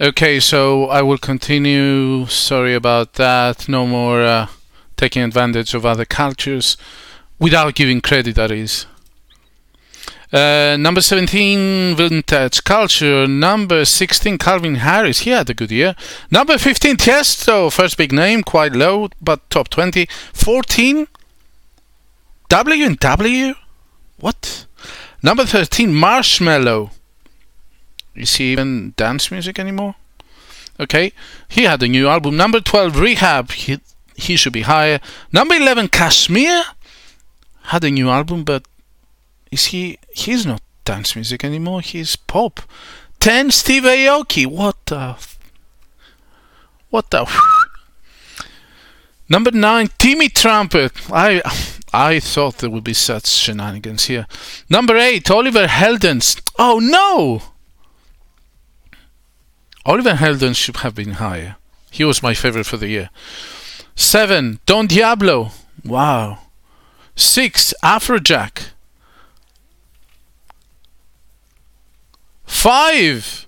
Okay, 0.00 0.38
so 0.38 0.86
I 0.86 1.02
will 1.02 1.18
continue. 1.18 2.26
Sorry 2.26 2.74
about 2.76 3.14
that. 3.14 3.68
No 3.68 3.84
more 3.84 4.22
uh, 4.22 4.46
taking 4.96 5.22
advantage 5.22 5.74
of 5.74 5.84
other 5.84 6.04
cultures 6.04 6.76
without 7.40 7.74
giving 7.74 8.00
credit, 8.00 8.36
that 8.36 8.52
is. 8.52 8.86
Uh, 10.32 10.76
number 10.78 11.00
17, 11.00 11.96
Vintage 11.96 12.62
Culture. 12.62 13.26
Number 13.26 13.84
16, 13.84 14.38
Calvin 14.38 14.76
Harris. 14.76 15.20
He 15.20 15.30
had 15.30 15.50
a 15.50 15.54
good 15.54 15.72
year. 15.72 15.96
Number 16.30 16.56
15, 16.56 16.96
Tiesto. 16.96 17.72
First 17.72 17.96
big 17.96 18.12
name, 18.12 18.42
quite 18.42 18.72
low, 18.72 19.08
but 19.20 19.48
top 19.50 19.68
20. 19.68 20.06
14, 20.32 21.08
W 22.48 22.84
and 22.84 22.98
W? 22.98 23.54
What? 24.20 24.66
Number 25.22 25.44
13, 25.44 25.92
Marshmello. 25.92 26.90
Is 28.14 28.36
he 28.36 28.52
even 28.52 28.94
dance 28.96 29.30
music 29.30 29.58
anymore? 29.58 29.96
Okay. 30.78 31.12
He 31.48 31.64
had 31.64 31.82
a 31.82 31.88
new 31.88 32.08
album. 32.08 32.36
Number 32.36 32.60
12, 32.60 32.92
R3HAB. 32.92 33.52
He, 33.52 33.80
he 34.14 34.36
should 34.36 34.52
be 34.52 34.62
higher. 34.62 35.00
Number 35.32 35.54
11, 35.54 35.88
KSHMR. 35.88 36.62
Had 37.64 37.84
a 37.84 37.90
new 37.90 38.08
album, 38.08 38.44
but 38.44 38.64
is 39.50 39.66
he 39.66 39.98
he's 40.12 40.46
not 40.46 40.62
dance 40.84 41.14
music 41.14 41.44
anymore 41.44 41.80
he's 41.80 42.16
pop. 42.16 42.60
10 43.20 43.50
steve 43.50 43.82
aoki 43.82 44.46
what 44.46 44.76
the 44.86 45.16
what 46.88 47.10
the 47.10 47.26
number 49.28 49.50
9 49.50 49.88
timmy 49.98 50.28
trumpet. 50.28 50.92
I 51.12 51.42
i 51.92 52.20
thought 52.20 52.58
there 52.58 52.70
would 52.70 52.84
be 52.84 52.94
such 52.94 53.26
shenanigans 53.26 54.04
here. 54.06 54.26
Number 54.68 54.96
8 54.96 55.30
oliver 55.30 55.66
heldens. 55.66 56.40
Oh 56.58 56.78
no! 56.78 57.42
Oliver 59.86 60.14
heldens 60.14 60.56
should 60.56 60.78
have 60.78 60.94
been 60.94 61.12
higher. 61.12 61.56
He 61.90 62.04
was 62.04 62.22
my 62.22 62.34
favorite 62.34 62.66
for 62.66 62.76
the 62.76 62.88
year. 62.88 63.10
7 63.96 64.60
don 64.66 64.86
diablo. 64.86 65.50
Wow. 65.84 66.38
6 67.16 67.74
afrojack 67.82 68.70
Five. 72.50 73.46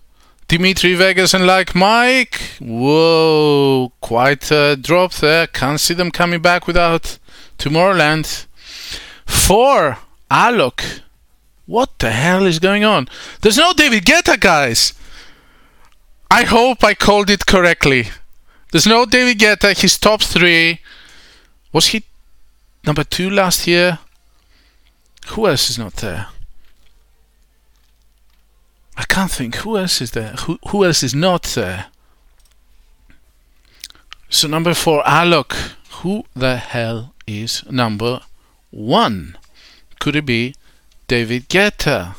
Dimitri 0.48 0.94
Vegas 0.94 1.34
and 1.34 1.46
Like 1.46 1.74
Mike. 1.74 2.40
Whoa, 2.60 3.92
quite 4.00 4.50
a 4.50 4.76
drop 4.76 5.12
there. 5.14 5.46
Can't 5.46 5.78
see 5.78 5.92
them 5.92 6.10
coming 6.10 6.40
back 6.40 6.66
without 6.66 7.18
Tomorrowland. 7.58 8.46
Four, 9.26 9.98
Alok. 10.30 11.00
What 11.66 11.98
the 11.98 12.10
hell 12.10 12.46
is 12.46 12.58
going 12.58 12.84
on? 12.84 13.08
There's 13.42 13.58
no 13.58 13.74
David 13.74 14.06
Guetta, 14.06 14.40
guys. 14.40 14.94
I 16.30 16.44
hope 16.44 16.82
I 16.82 16.94
called 16.94 17.28
it 17.28 17.44
correctly. 17.44 18.08
There's 18.70 18.86
no 18.86 19.04
David 19.04 19.38
Guetta. 19.38 19.78
He's 19.78 19.98
top 19.98 20.22
three. 20.22 20.80
Was 21.72 21.88
he 21.88 22.04
number 22.86 23.04
two 23.04 23.28
last 23.28 23.66
year? 23.66 23.98
Who 25.26 25.46
else 25.46 25.68
is 25.68 25.78
not 25.78 25.94
there? 25.94 26.28
I 28.96 29.04
can't 29.04 29.30
think. 29.30 29.56
Who 29.56 29.76
else 29.78 30.00
is 30.00 30.10
there? 30.12 30.34
Who 30.46 30.58
who 30.68 30.84
else 30.84 31.02
is 31.02 31.14
not 31.14 31.42
there? 31.54 31.86
So 34.28 34.48
number 34.48 34.74
four, 34.74 35.02
Alok. 35.04 35.54
Who 36.02 36.24
the 36.34 36.56
hell 36.56 37.14
is 37.26 37.64
number 37.70 38.20
one? 38.70 39.36
Could 40.00 40.16
it 40.16 40.26
be 40.26 40.54
David 41.06 41.48
Guetta? 41.48 42.16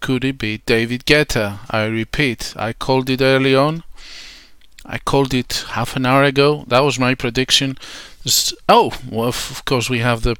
Could 0.00 0.24
it 0.24 0.38
be 0.38 0.58
David 0.58 1.04
Guetta? 1.04 1.58
I 1.68 1.84
repeat, 1.86 2.54
I 2.56 2.72
called 2.72 3.10
it 3.10 3.20
early 3.20 3.54
on. 3.54 3.82
I 4.86 4.98
called 4.98 5.34
it 5.34 5.64
half 5.70 5.96
an 5.96 6.06
hour 6.06 6.22
ago. 6.22 6.64
That 6.68 6.80
was 6.80 6.98
my 6.98 7.14
prediction. 7.14 7.76
Oh, 8.68 8.92
well, 9.10 9.28
of 9.28 9.50
of 9.50 9.64
course, 9.64 9.90
we 9.90 9.98
have 9.98 10.22
the 10.22 10.36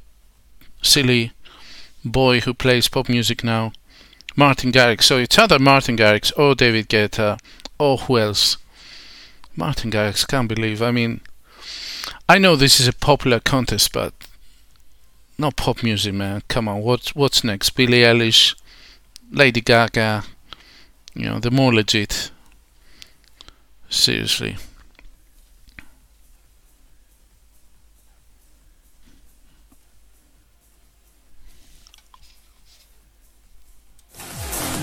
silly 0.81 1.33
boy 2.05 2.41
who 2.41 2.55
plays 2.55 2.89
pop 2.89 3.09
music 3.09 3.43
now, 3.45 3.73
Martin 4.37 4.73
Garrix. 4.73 5.05
So 5.05 5.19
it's 5.19 5.39
either 5.39 5.59
Martin 5.59 5.97
Garrix 5.97 6.33
or 6.37 6.55
David 6.55 6.89
Guetta 6.89 7.39
or 7.79 7.99
who 7.99 8.19
else? 8.19 8.57
Martin 9.57 9.91
Garrix, 9.91 10.27
can't 10.27 10.49
believe. 10.49 10.81
I 10.81 10.91
mean, 10.91 11.21
I 12.29 12.39
know 12.39 12.57
this 12.57 12.79
is 12.81 12.89
a 12.89 12.93
popular 12.93 13.41
contest, 13.41 13.93
but 13.93 14.13
not 15.39 15.57
pop 15.57 15.83
music, 15.83 16.15
man. 16.15 16.43
Come 16.49 16.69
on, 16.69 16.83
what's 16.83 17.15
what's 17.15 17.43
next? 17.45 17.71
Billie 17.71 18.03
Eilish, 18.03 18.55
Lady 19.31 19.61
Gaga. 19.61 20.25
You 21.15 21.25
know, 21.27 21.39
the 21.41 21.51
more 21.51 21.75
legit. 21.75 22.31
Seriously. 23.89 24.57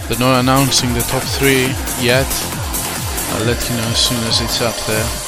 They're 0.07 0.19
not 0.19 0.39
announcing 0.39 0.93
the 0.93 1.01
top 1.01 1.23
three 1.23 1.65
yet. 1.99 2.29
I'll 3.33 3.45
let 3.45 3.57
you 3.67 3.75
know 3.75 3.89
as 3.89 3.99
soon 3.99 4.21
as 4.29 4.39
it's 4.39 4.61
up 4.61 4.75
there. 4.85 5.25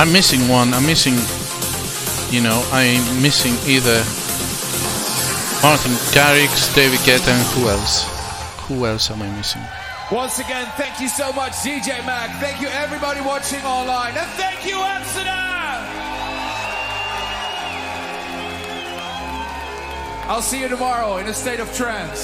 I'm 0.00 0.10
missing 0.10 0.48
one. 0.48 0.72
I'm 0.72 0.86
missing, 0.86 1.20
you 2.34 2.40
know, 2.40 2.66
I'm 2.72 3.04
missing 3.20 3.52
either 3.68 4.00
Martin 5.62 5.92
Garrix, 6.16 6.74
David 6.74 7.00
Guetta, 7.00 7.28
and 7.28 7.46
who 7.52 7.68
else? 7.68 8.06
Who 8.66 8.86
else 8.86 9.10
am 9.10 9.20
I 9.20 9.28
missing? 9.36 9.62
Once 10.10 10.38
again, 10.38 10.66
thank 10.78 10.98
you 10.98 11.08
so 11.08 11.30
much, 11.34 11.52
DJ 11.60 12.04
Mag. 12.06 12.30
Thank 12.40 12.62
you, 12.62 12.68
everybody 12.68 13.20
watching 13.20 13.60
online. 13.60 14.16
And 14.16 14.26
thank 14.40 14.66
you, 14.66 14.76
Amsterdam! 14.76 16.09
I'll 20.30 20.40
see 20.40 20.60
you 20.60 20.68
tomorrow 20.68 21.16
in 21.16 21.26
a 21.26 21.34
state 21.34 21.58
of 21.58 21.74
trance. 21.74 22.20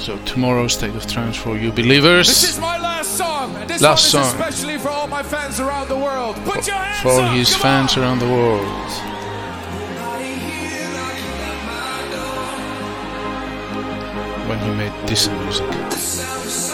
So 0.00 0.16
tomorrow, 0.18 0.68
State 0.68 0.94
of 0.94 1.04
Trance 1.08 1.36
for 1.36 1.56
you 1.56 1.72
believers. 1.72 2.28
This 2.28 2.50
is 2.50 2.60
my 2.60 2.78
last 2.78 3.16
song, 3.16 3.56
and 3.56 3.68
this 3.68 3.82
Last 3.82 4.14
one 4.14 4.22
is 4.22 4.28
especially 4.28 4.78
for 4.78 4.90
all 4.90 5.08
my 5.08 5.24
fans 5.24 5.58
around 5.58 5.88
the 5.88 5.96
world. 5.96 6.36
Put 6.44 6.68
your 6.68 6.76
hands 6.76 7.02
for 7.02 7.20
up! 7.20 7.34
his 7.34 7.52
fans 7.56 7.96
on. 7.96 8.04
around 8.04 8.20
the 8.20 8.28
world. 8.28 8.62
When 14.48 14.58
he 14.60 14.70
made 14.70 15.08
this 15.08 15.28
music. 15.28 16.73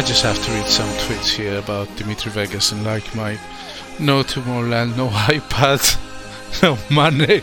I 0.00 0.02
just 0.02 0.22
have 0.22 0.42
to 0.42 0.52
read 0.52 0.64
some 0.64 0.88
tweets 1.04 1.28
here 1.28 1.58
about 1.58 1.94
Dimitri 1.96 2.32
Vegas 2.32 2.72
and 2.72 2.82
Like 2.84 3.14
Mike. 3.14 3.38
No 3.98 4.22
Tomorrowland, 4.22 4.96
no 4.96 5.08
iPad, 5.28 5.82
no 6.62 6.78
money. 6.88 7.42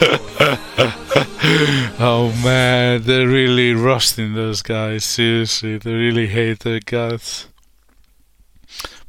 oh 1.98 2.32
man, 2.44 3.02
they're 3.02 3.26
really 3.26 3.74
rusting 3.74 4.34
those 4.34 4.62
guys. 4.62 5.04
Seriously, 5.04 5.76
they 5.76 5.92
really 5.92 6.28
hate 6.28 6.60
their 6.60 6.78
guts. 6.78 7.48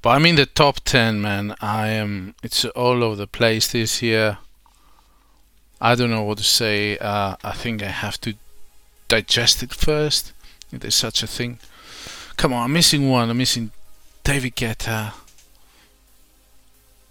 But 0.01 0.09
I'm 0.09 0.25
in 0.25 0.35
the 0.35 0.47
top 0.47 0.79
10, 0.79 1.21
man. 1.21 1.53
I 1.61 1.89
am. 1.89 2.33
It's 2.41 2.65
all 2.65 3.03
over 3.03 3.15
the 3.15 3.27
place 3.27 3.71
this 3.71 4.01
year. 4.01 4.39
I 5.79 5.93
don't 5.93 6.09
know 6.09 6.23
what 6.23 6.39
to 6.39 6.43
say. 6.43 6.97
Uh, 6.97 7.35
I 7.43 7.51
think 7.51 7.83
I 7.83 7.89
have 7.89 8.19
to 8.21 8.33
digest 9.09 9.61
it 9.61 9.75
first, 9.75 10.33
if 10.71 10.79
there's 10.79 10.95
such 10.95 11.21
a 11.21 11.27
thing. 11.27 11.59
Come 12.37 12.53
on, 12.53 12.65
I'm 12.65 12.73
missing 12.73 13.09
one. 13.09 13.29
I'm 13.29 13.37
missing 13.37 13.71
David 14.23 14.55
Guetta, 14.55 15.13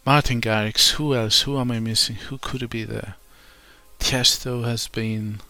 Martin 0.05 0.41
Garrix. 0.41 0.93
Who 0.93 1.15
else? 1.15 1.43
Who 1.43 1.59
am 1.59 1.71
I 1.71 1.81
missing? 1.81 2.17
Who 2.17 2.39
could 2.39 2.69
be 2.69 2.85
there? 2.85 3.15
Tiesto 3.99 4.65
has 4.65 4.89
been. 4.89 5.41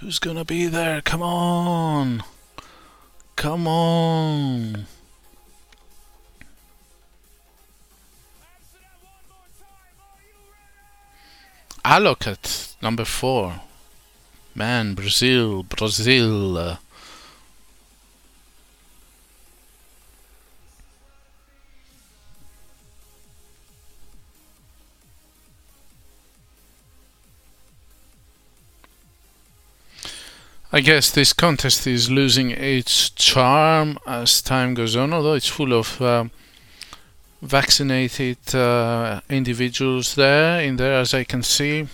Who's 0.00 0.18
gonna 0.18 0.44
be 0.44 0.66
there? 0.66 1.00
Come 1.00 1.22
on! 1.22 2.22
Come 3.34 3.66
on! 3.66 4.86
Alok 11.86 12.26
at 12.26 12.74
number 12.82 13.04
four. 13.04 13.60
Man, 14.56 14.94
Brazil, 14.94 15.62
Brazil. 15.62 16.78
I 30.72 30.80
guess 30.80 31.12
this 31.12 31.32
contest 31.32 31.86
is 31.86 32.10
losing 32.10 32.50
its 32.50 33.10
charm 33.10 34.00
as 34.08 34.42
time 34.42 34.74
goes 34.74 34.96
on, 34.96 35.12
although 35.12 35.34
it's 35.34 35.46
full 35.46 35.72
of 35.72 36.02
um, 36.02 36.32
vaccinated 37.46 38.54
uh, 38.54 39.20
individuals 39.30 40.14
there 40.14 40.60
in 40.60 40.76
there, 40.76 41.00
as 41.00 41.14
I 41.14 41.24
can 41.24 41.42
see. 41.42 41.88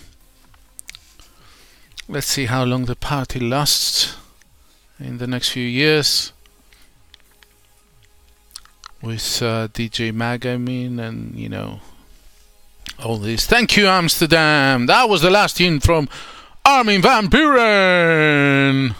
Let's 2.07 2.27
see 2.27 2.45
how 2.45 2.63
long 2.65 2.85
the 2.85 2.95
party 2.95 3.39
lasts 3.39 4.17
in 4.99 5.17
the 5.17 5.27
next 5.27 5.49
few 5.49 5.65
years 5.65 6.33
with 9.01 9.41
uh, 9.41 9.67
DJ 9.67 10.13
Mag, 10.13 10.45
I 10.45 10.57
mean, 10.57 10.99
and 10.99 11.35
you 11.35 11.49
know, 11.49 11.79
all 13.03 13.17
this. 13.17 13.45
Thank 13.45 13.75
you, 13.77 13.87
Amsterdam. 13.87 14.85
That 14.85 15.09
was 15.09 15.21
the 15.21 15.29
last 15.29 15.57
tune 15.57 15.79
from 15.79 16.07
Armin 16.65 17.01
van 17.01 17.27
Buuren. 17.27 18.95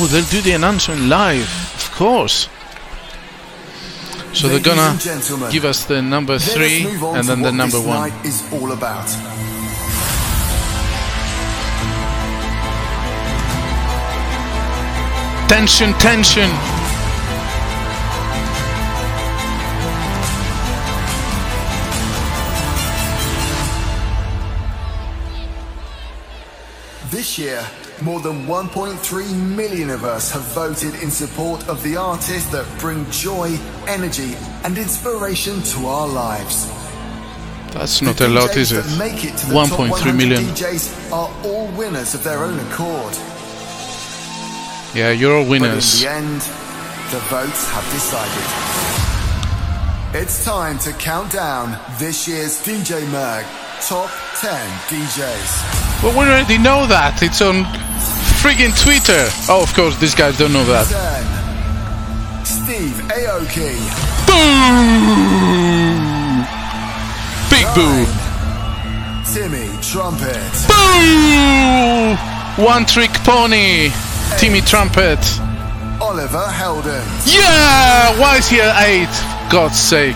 Oh, 0.00 0.06
they'll 0.06 0.22
do 0.26 0.40
the 0.40 0.52
announcement 0.52 1.00
live, 1.08 1.50
of 1.74 1.90
course. 1.96 2.48
So 4.32 4.46
Ladies 4.46 4.62
they're 4.62 4.76
gonna 4.76 5.50
give 5.50 5.64
us 5.64 5.86
the 5.86 6.00
number 6.00 6.38
three 6.38 6.86
and 6.86 7.26
then 7.26 7.42
the 7.42 7.50
number 7.50 7.80
one. 7.80 8.12
Is 8.24 8.46
all 8.52 8.70
about. 8.70 9.08
Tension, 15.48 15.92
tension. 15.94 16.48
This 27.10 27.36
year, 27.38 27.64
more 28.02 28.20
than 28.20 28.46
1.3 28.46 29.56
million 29.56 29.90
of 29.90 30.04
us 30.04 30.30
have 30.30 30.42
voted 30.54 30.94
in 31.02 31.10
support 31.10 31.68
of 31.68 31.82
the 31.82 31.96
artists 31.96 32.50
that 32.52 32.66
bring 32.78 33.08
joy, 33.10 33.58
energy, 33.86 34.34
and 34.64 34.78
inspiration 34.78 35.60
to 35.62 35.86
our 35.86 36.06
lives. 36.08 36.66
That's 37.72 38.00
not 38.00 38.20
a 38.20 38.28
lot, 38.28 38.56
is 38.56 38.72
it? 38.72 38.84
that 38.84 38.98
make 38.98 39.24
it 39.24 39.36
to 39.38 39.46
the 39.46 39.54
top 39.54 39.78
1.3 39.78 39.90
100 39.90 40.14
million. 40.14 40.44
DJs 40.44 41.12
are 41.12 41.30
all 41.44 41.66
winners 41.76 42.14
of 42.14 42.22
their 42.24 42.44
own 42.44 42.58
accord. 42.70 43.14
Yeah, 44.94 45.10
you're 45.10 45.36
all 45.36 45.44
But 45.48 45.62
in 45.62 45.62
the 45.62 46.06
end, 46.08 46.40
the 47.10 47.20
votes 47.28 47.68
have 47.70 47.84
decided. 47.92 48.48
It's 50.14 50.44
time 50.44 50.78
to 50.80 50.92
count 50.92 51.32
down 51.32 51.78
this 51.98 52.26
year's 52.26 52.58
DJ 52.62 53.06
Mag 53.12 53.44
Top 53.80 54.10
10 54.40 54.50
DJs. 54.86 56.00
But 56.00 56.14
we 56.14 56.20
already 56.20 56.58
know 56.58 56.86
that. 56.86 57.22
It's 57.24 57.42
on 57.42 57.66
friggin' 58.38 58.70
Twitter. 58.78 59.26
Oh, 59.50 59.66
of 59.66 59.74
course, 59.74 59.98
these 59.98 60.14
guys 60.14 60.38
don't 60.38 60.52
know 60.52 60.62
that. 60.62 60.86
10. 60.86 62.46
Steve 62.46 62.94
Aoki. 63.10 63.74
Boom! 64.30 65.98
Big 67.50 67.66
boom. 67.74 68.06
Timmy 69.26 69.74
Trumpet. 69.82 70.38
Boo! 70.70 72.14
One 72.62 72.86
trick 72.86 73.10
pony. 73.26 73.90
Timmy 74.38 74.60
Trumpet. 74.60 75.18
Oliver 76.00 76.46
Heldens. 76.46 77.26
Yeah! 77.26 78.14
Why 78.20 78.36
is 78.38 78.48
he 78.48 78.60
at 78.60 78.86
eight? 78.86 79.10
God's 79.50 79.80
sake. 79.80 80.14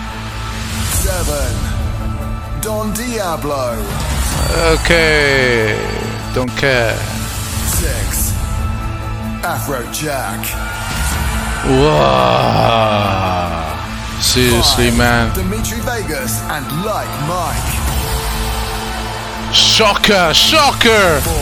7. 1.03 2.61
Don 2.61 2.93
Diablo. 2.93 4.12
Okay. 4.51 5.77
Don't 6.33 6.49
care. 6.57 6.97
6. 7.65 8.31
Afrojack. 9.43 10.43
Wow. 11.81 13.59
Seriously, 14.21 14.89
Five, 14.89 14.97
man. 14.97 15.33
Dimitri 15.35 15.79
Vegas 15.81 16.41
and 16.49 16.65
Like 16.83 17.09
Mike. 17.27 17.73
Shocker! 19.53 20.33
Shocker! 20.33 21.19
4. 21.21 21.33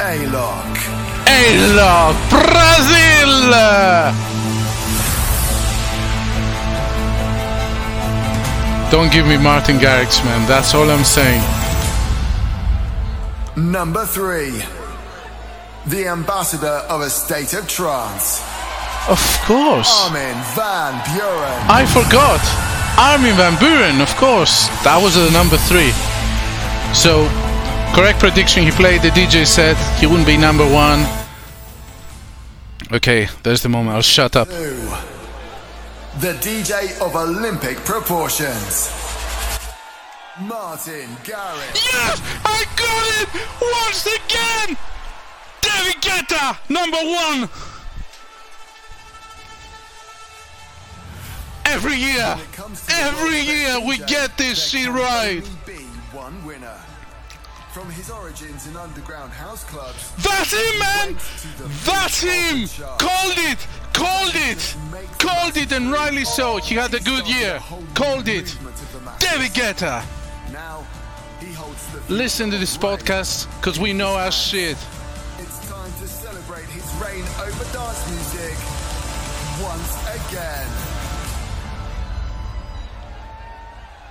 Alok. 0.00 0.78
Elo! 1.26 2.14
Brazil! 2.30 4.37
Don't 8.90 9.12
give 9.12 9.26
me 9.26 9.36
Martin 9.36 9.76
Garrix, 9.76 10.24
man. 10.24 10.48
That's 10.48 10.74
all 10.74 10.90
I'm 10.90 11.04
saying. 11.04 11.42
Number 13.56 14.06
3. 14.06 14.62
The 15.88 16.08
ambassador 16.08 16.84
of 16.88 17.02
a 17.02 17.10
state 17.10 17.52
of 17.52 17.68
trance. 17.68 18.42
Of 19.08 19.20
course. 19.44 19.90
Armin 20.04 20.36
van 20.54 21.00
Buuren. 21.04 21.58
I 21.68 21.86
forgot. 21.86 22.40
Armin 22.98 23.34
van 23.36 23.54
Buuren, 23.54 24.02
of 24.02 24.14
course. 24.16 24.68
That 24.84 25.00
was 25.02 25.14
the 25.14 25.30
number 25.30 25.56
three. 25.56 25.92
So, 26.92 27.28
correct 27.94 28.18
prediction. 28.20 28.64
He 28.64 28.70
played 28.70 29.00
the 29.02 29.08
DJ 29.08 29.46
set. 29.46 29.76
He 29.98 30.06
wouldn't 30.06 30.26
be 30.26 30.36
number 30.36 30.64
one. 30.64 31.06
Okay, 32.92 33.28
there's 33.44 33.62
the 33.62 33.68
moment. 33.68 33.96
I'll 33.96 34.02
shut 34.02 34.36
up. 34.36 34.48
2. 34.48 35.07
The 36.20 36.32
DJ 36.40 37.00
of 37.00 37.14
Olympic 37.14 37.76
proportions. 37.78 38.90
Martin 40.40 41.08
Garrix. 41.22 41.74
Yes, 41.74 42.20
I 42.44 42.64
got 42.74 43.04
it 43.22 43.28
once 43.62 44.04
again. 44.06 44.76
David 45.60 46.02
Guetta, 46.02 46.58
number 46.68 46.96
one. 46.96 47.48
Every 51.66 51.96
year, 51.96 52.34
When 52.34 52.40
it 52.40 52.52
comes 52.52 52.80
to 52.80 52.86
the 52.88 52.94
every 52.94 53.40
year 53.40 53.78
we 53.86 53.98
get 53.98 54.36
this 54.36 54.70
shit 54.70 54.88
right. 54.88 55.42
one 56.12 56.44
winner. 56.44 56.74
From 57.72 57.90
his 57.90 58.10
origins 58.10 58.66
in 58.66 58.76
underground 58.76 59.30
house 59.30 59.62
clubs, 59.64 60.10
That's 60.16 60.52
him, 60.52 60.78
man. 60.80 61.16
That's 61.84 62.20
him. 62.20 62.66
Called 62.98 63.34
it. 63.36 63.58
Called 63.98 64.32
it. 64.34 64.76
Called 65.18 65.56
it, 65.56 65.72
and 65.72 65.90
rightly 65.90 66.24
so. 66.24 66.58
He 66.58 66.76
had 66.76 66.94
a 66.94 67.00
good 67.00 67.26
year. 67.26 67.60
Called 67.94 68.28
it. 68.28 68.56
David 69.18 69.52
Guetta. 69.52 70.04
Listen 72.08 72.50
to 72.50 72.58
this 72.58 72.76
podcast, 72.76 73.48
cause 73.60 73.78
we 73.78 73.92
know 73.92 74.14
our 74.14 74.30
shit. 74.30 74.78
It's 75.38 75.68
time 75.68 75.92
to 76.00 76.06
celebrate 76.06 76.66
his 76.66 76.86
reign 77.02 77.24
over 77.42 77.64
dance 77.72 78.02
music 78.10 78.56
once 79.60 79.92
again. 80.16 80.68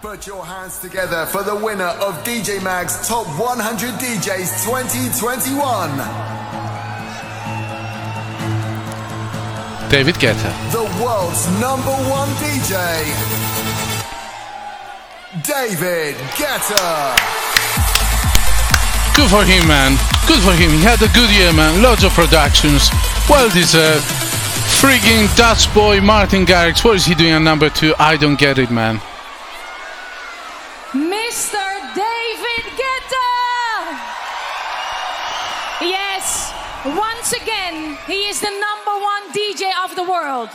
Put 0.02 0.28
your 0.28 0.46
hands 0.46 0.80
together 0.80 1.26
for 1.26 1.44
the 1.44 1.56
winner 1.56 1.92
of 2.06 2.24
DJ 2.24 2.62
Mag's 2.64 3.08
Top 3.08 3.26
100 3.40 3.94
DJs 3.96 4.66
2021, 4.66 5.90
David 9.90 10.16
Guetta. 10.16 10.52
the 10.72 10.84
world's 11.02 11.48
number 11.62 11.96
one 12.12 12.28
DJ, 12.44 12.76
David 15.44 16.16
Guetta. 16.36 17.16
Good 19.16 19.30
for 19.30 19.44
him, 19.44 19.66
man. 19.68 19.98
Good 20.28 20.42
for 20.44 20.52
him. 20.52 20.72
He 20.72 20.82
had 20.84 21.02
a 21.02 21.08
good 21.14 21.30
year, 21.32 21.54
man. 21.54 21.82
Loads 21.82 22.04
of 22.04 22.12
productions. 22.12 22.90
Well 23.30 23.50
deserved. 23.50 24.04
Frigging 24.80 25.34
Dutch 25.38 25.74
boy 25.74 26.02
Martin 26.02 26.46
Garrix. 26.46 26.84
What 26.84 26.98
is 26.98 27.06
he 27.06 27.16
doing 27.16 27.32
at 27.32 27.42
number 27.42 27.70
two? 27.70 27.96
I 27.98 28.18
don't 28.18 28.38
get 28.38 28.60
it, 28.60 28.70
man. 28.70 29.02
The 39.98 40.04
world. 40.04 40.50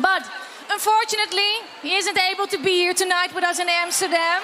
But 0.00 0.22
unfortunately, 0.70 1.52
he 1.80 1.94
isn't 1.94 2.18
able 2.32 2.46
to 2.48 2.58
be 2.58 2.72
here 2.84 2.92
tonight 2.94 3.34
with 3.34 3.44
us 3.44 3.58
in 3.58 3.68
Amsterdam. 3.68 4.42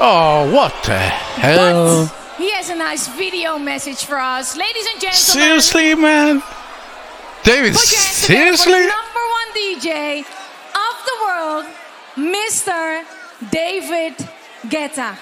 Oh, 0.00 0.50
what 0.52 0.72
the 0.84 0.98
hell? 0.98 2.06
But 2.06 2.36
he 2.42 2.50
has 2.52 2.70
a 2.70 2.74
nice 2.74 3.06
video 3.08 3.58
message 3.58 4.04
for 4.04 4.18
us. 4.18 4.56
Ladies 4.56 4.86
and 4.92 5.00
gentlemen, 5.00 5.36
Seriously, 5.38 5.94
man? 5.94 6.42
David, 7.44 7.74
put 7.74 7.90
your 7.92 8.00
hands 8.00 8.26
together 8.26 8.50
for 8.52 8.56
seriously? 8.56 8.86
number 8.98 9.24
one 9.40 9.48
DJ 9.60 10.20
of 10.88 10.94
the 11.08 11.16
world, 11.26 11.64
Mr. 12.16 13.04
David 13.50 14.14
Guetta. 14.72 15.16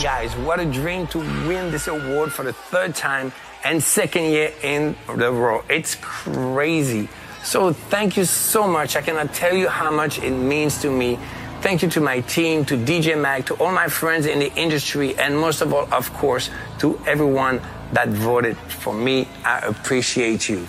Guys, 0.00 0.34
what 0.36 0.58
a 0.58 0.64
dream 0.64 1.06
to 1.08 1.18
win 1.18 1.70
this 1.70 1.86
award 1.86 2.32
for 2.32 2.44
the 2.44 2.52
third 2.54 2.94
time 2.94 3.30
and 3.62 3.80
second 3.82 4.24
year 4.24 4.52
in 4.62 4.96
the 5.16 5.30
row. 5.30 5.62
It's 5.68 5.96
crazy. 6.00 7.10
So 7.44 7.74
thank 7.74 8.16
you 8.16 8.24
so 8.24 8.66
much. 8.66 8.96
I 8.96 9.02
cannot 9.02 9.34
tell 9.34 9.54
you 9.54 9.68
how 9.68 9.90
much 9.90 10.18
it 10.18 10.30
means 10.30 10.80
to 10.80 10.90
me. 10.90 11.18
Thank 11.60 11.82
you 11.82 11.90
to 11.90 12.00
my 12.00 12.20
team, 12.20 12.64
to 12.64 12.76
DJ 12.76 13.20
Mag, 13.20 13.44
to 13.46 13.54
all 13.56 13.70
my 13.70 13.86
friends 13.86 14.24
in 14.24 14.38
the 14.38 14.52
industry, 14.54 15.14
and 15.18 15.38
most 15.38 15.60
of 15.60 15.74
all, 15.74 15.86
of 15.92 16.12
course, 16.14 16.48
to 16.78 16.98
everyone 17.06 17.60
that 17.92 18.08
voted 18.08 18.56
for 18.56 18.94
me. 18.94 19.28
I 19.44 19.58
appreciate 19.58 20.48
you. 20.48 20.66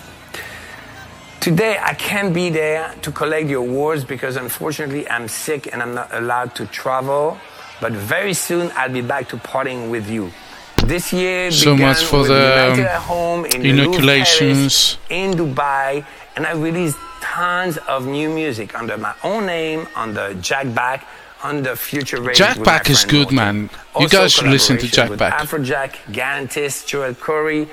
Today, 1.40 1.78
I 1.80 1.94
can't 1.94 2.34
be 2.34 2.50
there 2.50 2.94
to 3.02 3.10
collect 3.10 3.48
the 3.48 3.54
awards 3.54 4.04
because 4.04 4.36
unfortunately 4.36 5.08
I'm 5.08 5.28
sick 5.28 5.72
and 5.72 5.82
I'm 5.82 5.94
not 5.94 6.12
allowed 6.12 6.54
to 6.56 6.66
travel. 6.66 7.38
But 7.80 7.92
very 7.92 8.34
soon 8.34 8.70
I'll 8.76 8.92
be 8.92 9.00
back 9.02 9.28
to 9.30 9.36
partying 9.36 9.90
with 9.90 10.08
you. 10.08 10.30
This 10.84 11.12
year 11.12 11.50
So 11.50 11.76
much 11.76 12.04
for 12.04 12.24
the, 12.26 12.72
um, 12.72 13.00
Home 13.02 13.44
in 13.46 13.64
inoculations. 13.64 14.96
Paris, 15.08 15.10
in 15.10 15.30
Dubai, 15.32 16.04
and 16.36 16.46
I 16.46 16.52
released 16.52 16.98
tons 17.20 17.78
of 17.88 18.06
new 18.06 18.28
music 18.28 18.78
under 18.78 18.96
my 18.98 19.14
own 19.22 19.46
name, 19.46 19.86
under 19.96 20.34
Jack 20.34 20.74
Back, 20.74 21.06
under 21.42 21.74
Future 21.76 22.18
Radio. 22.20 22.34
Jack 22.34 22.62
Back 22.62 22.90
is 22.90 23.04
good, 23.04 23.30
Morten. 23.32 23.36
man. 23.36 23.56
You 23.96 24.02
Also 24.02 24.18
guys 24.18 24.32
should 24.32 24.48
listen 24.48 24.76
to 24.78 24.86
Jack 24.88 25.16
Back. 25.16 25.34
Afrojack, 25.40 25.92
Gantis, 26.12 26.86
Joel 26.86 27.14
Corry, 27.14 27.66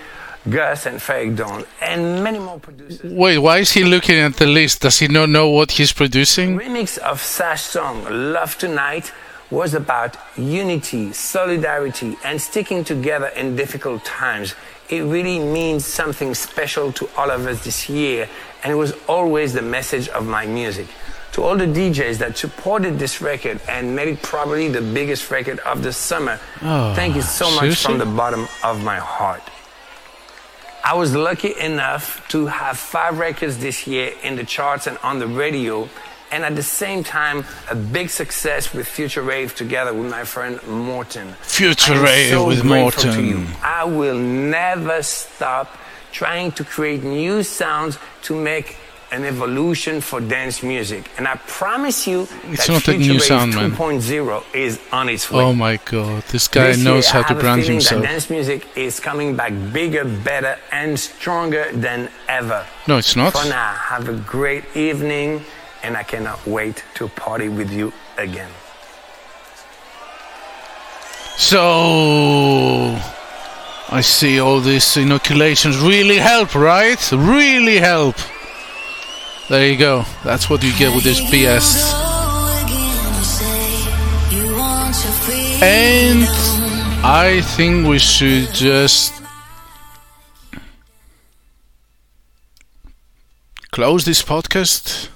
Gus, 0.50 0.86
and 0.86 1.02
Fake 1.02 1.36
Dawn, 1.36 1.66
and 1.82 2.24
many 2.24 2.40
more 2.40 2.60
producers. 2.60 3.12
Wait, 3.12 3.38
why 3.40 3.58
is 3.60 3.72
he 3.74 3.84
looking 3.84 4.18
at 4.18 4.38
the 4.38 4.48
list? 4.48 4.82
Does 4.82 5.00
he 5.00 5.08
not 5.08 5.30
know 5.30 5.50
what 5.50 5.72
he's 5.72 5.92
producing? 5.92 6.58
remix 6.58 6.98
of 7.00 7.20
Shouse 7.22 7.62
song 7.62 8.06
Love 8.10 8.58
Tonight 8.58 9.12
was 9.52 9.74
about 9.76 10.16
unity, 10.38 11.12
solidarity, 11.14 12.18
and 12.24 12.42
sticking 12.42 12.84
together 12.84 13.28
in 13.28 13.56
difficult 13.56 14.04
times. 14.06 14.56
It 14.90 15.02
really 15.02 15.40
means 15.40 15.86
something 15.86 16.34
special 16.34 16.92
to 16.94 17.10
all 17.18 17.30
of 17.30 17.46
us 17.46 17.64
this 17.64 17.90
year, 17.90 18.28
and 18.64 18.72
it 18.72 18.76
was 18.76 18.94
always 19.08 19.54
the 19.54 19.62
message 19.62 20.08
of 20.10 20.26
my 20.26 20.46
music. 20.46 20.88
To 21.34 21.44
all 21.44 21.56
the 21.56 21.66
DJs 21.66 22.18
that 22.18 22.38
supported 22.38 23.00
this 23.00 23.22
record 23.22 23.62
and 23.70 23.96
made 23.96 24.10
it 24.10 24.22
probably 24.22 24.68
the 24.68 24.82
biggest 24.82 25.30
record 25.32 25.60
of 25.60 25.82
the 25.84 25.94
summer, 25.94 26.40
Oh, 26.62 26.94
thank 26.94 27.16
you 27.16 27.22
so 27.22 27.46
much 27.52 27.60
seriously? 27.60 27.86
from 27.86 27.98
the 28.00 28.06
bottom 28.18 28.48
of 28.64 28.84
my 28.84 28.98
heart. 28.98 29.42
I 30.84 30.94
was 30.96 31.16
lucky 31.16 31.54
enough 31.60 32.28
to 32.30 32.48
have 32.48 32.78
five 32.78 33.20
records 33.20 33.60
this 33.60 33.86
year 33.88 34.14
in 34.24 34.36
the 34.36 34.44
charts 34.44 34.88
and 34.88 34.98
on 35.04 35.20
the 35.20 35.28
radio, 35.28 35.88
and 36.32 36.44
at 36.46 36.56
the 36.56 36.64
same 36.64 37.04
time, 37.04 37.44
a 37.70 37.76
big 37.76 38.10
success 38.10 38.74
with 38.74 38.88
Future 38.88 39.22
Rave 39.22 39.54
together 39.56 39.94
with 39.94 40.10
my 40.10 40.24
friend 40.24 40.62
Morten. 40.68 41.34
Future 41.42 42.00
Rave 42.02 42.30
so 42.32 42.48
with 42.48 42.64
Morten. 42.64 43.26
you. 43.26 43.48
I 43.62 43.84
will 43.84 44.18
never 44.18 45.04
stop 45.04 45.78
trying 46.12 46.52
to 46.54 46.64
create 46.64 47.04
new 47.04 47.44
sounds 47.44 47.98
to 48.24 48.36
make 48.36 48.78
an 49.12 49.26
evolution 49.26 50.00
for 50.00 50.22
dance 50.22 50.64
music. 50.64 51.10
And 51.18 51.28
I 51.28 51.36
promise 51.36 52.08
you 52.08 52.28
It's 52.46 52.68
that 52.68 52.74
not 52.74 52.88
a 52.88 52.92
Future 52.94 53.08
new 53.08 53.14
Rave 53.14 53.24
sound, 53.24 53.56
man. 53.56 53.72
2.0 53.72 54.44
is 54.56 54.80
on 54.94 55.10
its 55.10 55.30
way. 55.30 55.44
Oh 55.44 55.54
my 55.54 55.78
god, 55.84 56.24
this 56.32 56.48
guy 56.48 56.68
This 56.68 56.84
knows 56.84 57.06
year, 57.06 57.14
how 57.14 57.22
to 57.24 57.28
have 57.28 57.38
a 57.38 57.40
brand 57.42 57.64
himself. 57.64 58.02
That 58.02 58.08
dance 58.08 58.30
music 58.30 58.66
is 58.78 59.02
coming 59.02 59.36
back 59.36 59.52
bigger, 59.74 60.06
better, 60.06 60.58
and 60.72 60.98
stronger 60.98 61.70
than 61.74 62.10
ever. 62.30 62.66
No, 62.88 62.98
it's 62.98 63.16
not. 63.18 63.34
For 63.34 63.50
now, 63.50 63.74
have 63.74 64.08
a 64.08 64.14
great 64.16 64.64
evening, 64.78 65.44
and 65.84 65.98
I 65.98 66.04
cannot 66.04 66.46
wait 66.46 66.84
to 66.96 67.08
party 67.08 67.50
with 67.50 67.72
you 67.72 67.92
again. 68.18 68.52
So 71.38 72.98
I 73.90 74.02
see 74.02 74.40
all 74.40 74.60
these 74.60 74.96
inoculations 74.96 75.78
really 75.80 76.18
help, 76.18 76.56
right? 76.56 77.12
Really 77.12 77.78
help. 77.78 78.16
There 79.50 79.68
you 79.68 79.78
go. 79.78 80.06
That's 80.24 80.50
what 80.50 80.64
you 80.64 80.72
get 80.78 80.96
with 80.96 81.04
this 81.04 81.20
BS. 81.20 81.92
And 85.64 86.24
I 87.04 87.42
think 87.42 87.88
we 87.88 88.00
should 88.00 88.54
just 88.54 89.14
close 93.72 94.06
this 94.06 94.22
podcast. 94.24 95.10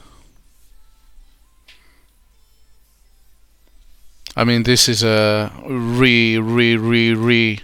I 4.37 4.43
mean, 4.43 4.63
this 4.63 4.89
is 4.89 5.01
a 5.01 5.49
re, 5.65 6.37
re, 6.37 6.75
re, 6.75 7.13
re. 7.13 7.59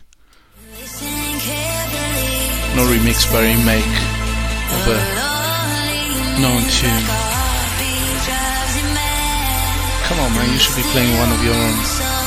No 2.76 2.88
remix, 2.88 3.28
but 3.28 3.44
remake 3.44 3.84
of 4.72 4.88
a 4.88 5.00
known 6.40 6.64
tune. 6.72 7.06
Come 10.08 10.20
on, 10.22 10.32
man, 10.32 10.48
you 10.54 10.60
should 10.60 10.78
be 10.78 10.84
playing 10.94 11.12
one 11.20 11.32
of 11.34 11.44
your 11.44 11.56
own 11.56 11.76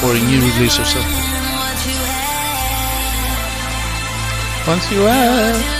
or 0.04 0.12
a 0.12 0.20
new 0.28 0.40
release 0.52 0.78
or 0.78 0.84
something. 0.84 1.24
Once 4.66 4.90
you 4.92 5.00
have. 5.00 5.73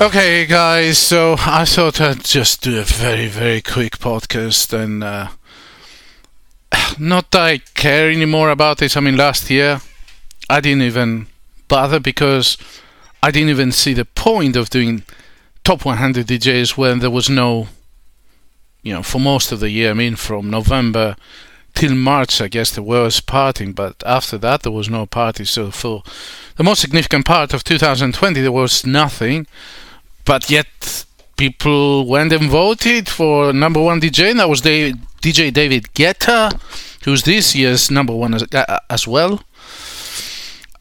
Okay, 0.00 0.44
guys, 0.44 0.98
so 0.98 1.36
I 1.38 1.64
thought 1.64 2.00
I'd 2.00 2.24
just 2.24 2.62
do 2.62 2.80
a 2.80 2.82
very, 2.82 3.28
very 3.28 3.62
quick 3.62 3.98
podcast 3.98 4.72
and 4.72 5.04
uh, 5.04 5.28
not 6.98 7.30
that 7.30 7.40
I 7.40 7.58
care 7.74 8.10
anymore 8.10 8.50
about 8.50 8.78
this. 8.78 8.96
I 8.96 9.00
mean, 9.00 9.16
last 9.16 9.48
year 9.50 9.80
I 10.50 10.60
didn't 10.60 10.82
even 10.82 11.28
bother 11.68 12.00
because 12.00 12.58
I 13.22 13.30
didn't 13.30 13.50
even 13.50 13.70
see 13.70 13.94
the 13.94 14.04
point 14.04 14.56
of 14.56 14.68
doing 14.68 15.04
top 15.62 15.84
100 15.84 16.26
DJs 16.26 16.76
when 16.76 16.98
there 16.98 17.08
was 17.08 17.30
no, 17.30 17.68
you 18.82 18.92
know, 18.92 19.04
for 19.04 19.20
most 19.20 19.52
of 19.52 19.60
the 19.60 19.70
year. 19.70 19.90
I 19.90 19.94
mean, 19.94 20.16
from 20.16 20.50
November 20.50 21.14
till 21.72 21.94
March, 21.94 22.40
I 22.40 22.48
guess 22.48 22.72
there 22.72 22.82
was 22.82 23.20
partying, 23.20 23.72
but 23.76 24.02
after 24.04 24.38
that 24.38 24.64
there 24.64 24.72
was 24.72 24.90
no 24.90 25.06
party. 25.06 25.44
So 25.44 25.70
for 25.70 26.02
the 26.56 26.64
most 26.64 26.80
significant 26.80 27.26
part 27.26 27.54
of 27.54 27.62
2020, 27.62 28.40
there 28.40 28.50
was 28.50 28.84
nothing. 28.84 29.46
But 30.24 30.48
yet, 30.50 31.04
people 31.36 32.06
went 32.06 32.32
and 32.32 32.50
voted 32.50 33.08
for 33.08 33.52
number 33.52 33.82
one 33.82 34.00
DJ, 34.00 34.30
and 34.30 34.40
that 34.40 34.48
was 34.48 34.62
DJ 34.62 35.52
David 35.52 35.92
Guetta, 35.94 36.58
who's 37.04 37.22
this 37.22 37.54
year's 37.54 37.90
number 37.90 38.14
one 38.14 38.34
as, 38.34 38.44
uh, 38.54 38.78
as 38.88 39.06
well. 39.06 39.42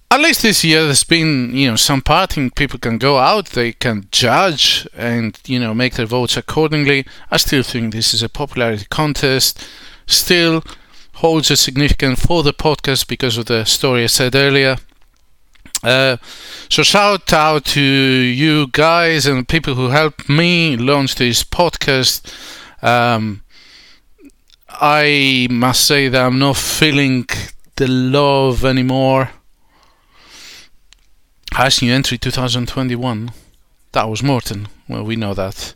At 0.09 0.21
least 0.21 0.43
this 0.43 0.63
year, 0.63 0.83
there's 0.83 1.03
been 1.03 1.55
you 1.55 1.69
know 1.69 1.75
some 1.75 2.01
partying. 2.01 2.53
People 2.55 2.77
can 2.79 2.99
go 2.99 3.17
out, 3.17 3.47
they 3.47 3.73
can 3.73 4.07
judge, 4.11 4.87
and 4.95 5.39
you 5.45 5.59
know 5.59 5.73
make 5.73 5.95
their 5.95 6.05
votes 6.05 6.37
accordingly. 6.37 7.05
I 7.31 7.37
still 7.37 7.63
think 7.63 7.93
this 7.93 8.13
is 8.13 8.21
a 8.21 8.29
popularity 8.29 8.85
contest. 8.89 9.65
Still 10.05 10.63
holds 11.15 11.49
a 11.49 11.57
significance 11.57 12.23
for 12.25 12.43
the 12.43 12.53
podcast 12.53 13.07
because 13.07 13.37
of 13.37 13.45
the 13.47 13.65
story 13.65 14.03
I 14.03 14.07
said 14.07 14.35
earlier. 14.35 14.77
Uh, 15.83 16.17
so 16.69 16.81
shout 16.81 17.33
out 17.33 17.65
to 17.65 17.81
you 17.81 18.67
guys 18.67 19.25
and 19.25 19.47
people 19.47 19.75
who 19.75 19.89
helped 19.89 20.29
me 20.29 20.77
launch 20.77 21.15
this 21.15 21.43
podcast. 21.43 22.33
Um, 22.81 23.43
I 24.69 25.47
must 25.51 25.85
say 25.85 26.07
that 26.07 26.25
I'm 26.25 26.39
not 26.39 26.57
feeling 26.57 27.27
the 27.75 27.87
love 27.87 28.65
anymore. 28.65 29.31
Highest 31.53 31.81
new 31.81 31.93
entry 31.93 32.17
2021. 32.17 33.31
That 33.91 34.09
was 34.09 34.23
Morten. 34.23 34.67
Well, 34.87 35.03
we 35.03 35.15
know 35.15 35.33
that. 35.35 35.75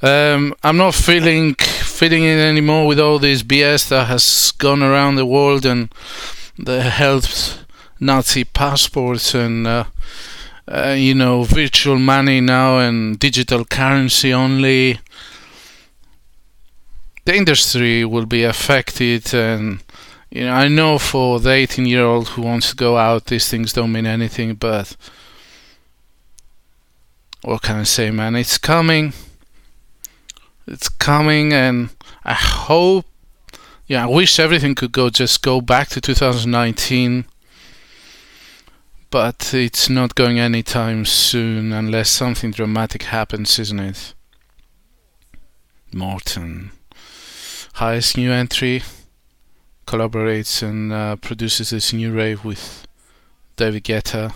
Um, 0.00 0.54
I'm 0.62 0.78
not 0.78 0.94
feeling 0.94 1.54
fitting 1.54 2.24
in 2.24 2.38
anymore 2.38 2.86
with 2.86 2.98
all 2.98 3.18
this 3.18 3.42
BS 3.42 3.88
that 3.90 4.06
has 4.06 4.52
gone 4.52 4.82
around 4.82 5.16
the 5.16 5.26
world 5.26 5.66
and 5.66 5.92
the 6.58 6.82
health 6.82 7.61
Nazi 8.02 8.42
passports 8.42 9.32
and 9.32 9.64
uh, 9.64 9.84
uh, 10.66 10.94
you 10.98 11.14
know 11.14 11.44
virtual 11.44 11.98
money 12.00 12.40
now 12.40 12.78
and 12.78 13.16
digital 13.18 13.64
currency 13.64 14.32
only. 14.32 14.98
The 17.24 17.36
industry 17.36 18.04
will 18.04 18.26
be 18.26 18.42
affected, 18.42 19.32
and 19.32 19.84
you 20.30 20.46
know 20.46 20.52
I 20.52 20.66
know 20.66 20.98
for 20.98 21.38
the 21.38 21.50
18-year-old 21.50 22.30
who 22.30 22.42
wants 22.42 22.70
to 22.70 22.76
go 22.76 22.96
out, 22.96 23.26
these 23.26 23.48
things 23.48 23.72
don't 23.72 23.92
mean 23.92 24.06
anything. 24.06 24.54
But 24.54 24.96
what 27.42 27.62
can 27.62 27.76
I 27.76 27.84
say, 27.84 28.10
man? 28.10 28.34
It's 28.34 28.58
coming. 28.58 29.12
It's 30.66 30.88
coming, 30.88 31.52
and 31.52 31.90
I 32.24 32.34
hope. 32.34 33.06
Yeah, 33.86 34.04
I 34.04 34.08
wish 34.08 34.40
everything 34.40 34.74
could 34.74 34.90
go 34.90 35.08
just 35.10 35.42
go 35.42 35.60
back 35.60 35.88
to 35.90 36.00
2019 36.00 37.26
but 39.12 39.52
it's 39.52 39.90
not 39.90 40.14
going 40.14 40.40
anytime 40.40 41.04
soon 41.04 41.70
unless 41.70 42.08
something 42.08 42.50
dramatic 42.50 43.02
happens, 43.02 43.58
isn't 43.58 43.78
it? 43.78 44.14
Morten, 45.92 46.70
highest 47.74 48.16
new 48.16 48.32
entry, 48.32 48.82
collaborates 49.86 50.62
and 50.62 50.90
uh, 50.94 51.16
produces 51.16 51.68
this 51.70 51.92
new 51.92 52.10
rave 52.10 52.42
with 52.42 52.86
David 53.56 53.84
Guetta. 53.84 54.32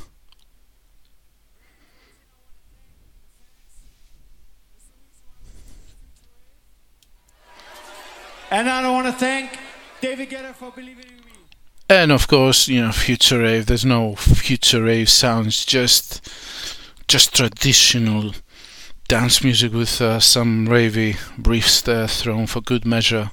And 8.51 8.69
I 8.69 8.91
want 8.91 9.07
to 9.07 9.13
thank 9.15 9.59
David 10.03 10.29
Guetta 10.29 10.55
for 10.55 10.71
believing 10.71 11.07
in 11.07 11.17
me. 11.17 11.26
And 11.89 12.11
of 12.11 12.27
course, 12.27 12.67
you 12.67 12.81
know, 12.83 12.93
future 12.93 13.39
rave. 13.39 13.67
There's 13.67 13.85
no 13.85 14.17
future 14.17 14.83
rave 14.83 15.09
sounds, 15.09 15.65
just 15.65 16.29
just 17.07 17.35
traditional 17.35 18.33
dance 19.07 19.45
music 19.45 19.73
with 19.73 20.01
uh, 20.01 20.19
some 20.19 20.67
ravey 20.67 21.17
briefs 21.39 21.81
there 21.81 22.09
thrown 22.09 22.47
for 22.49 22.61
good 22.61 22.85
measure. 22.85 23.31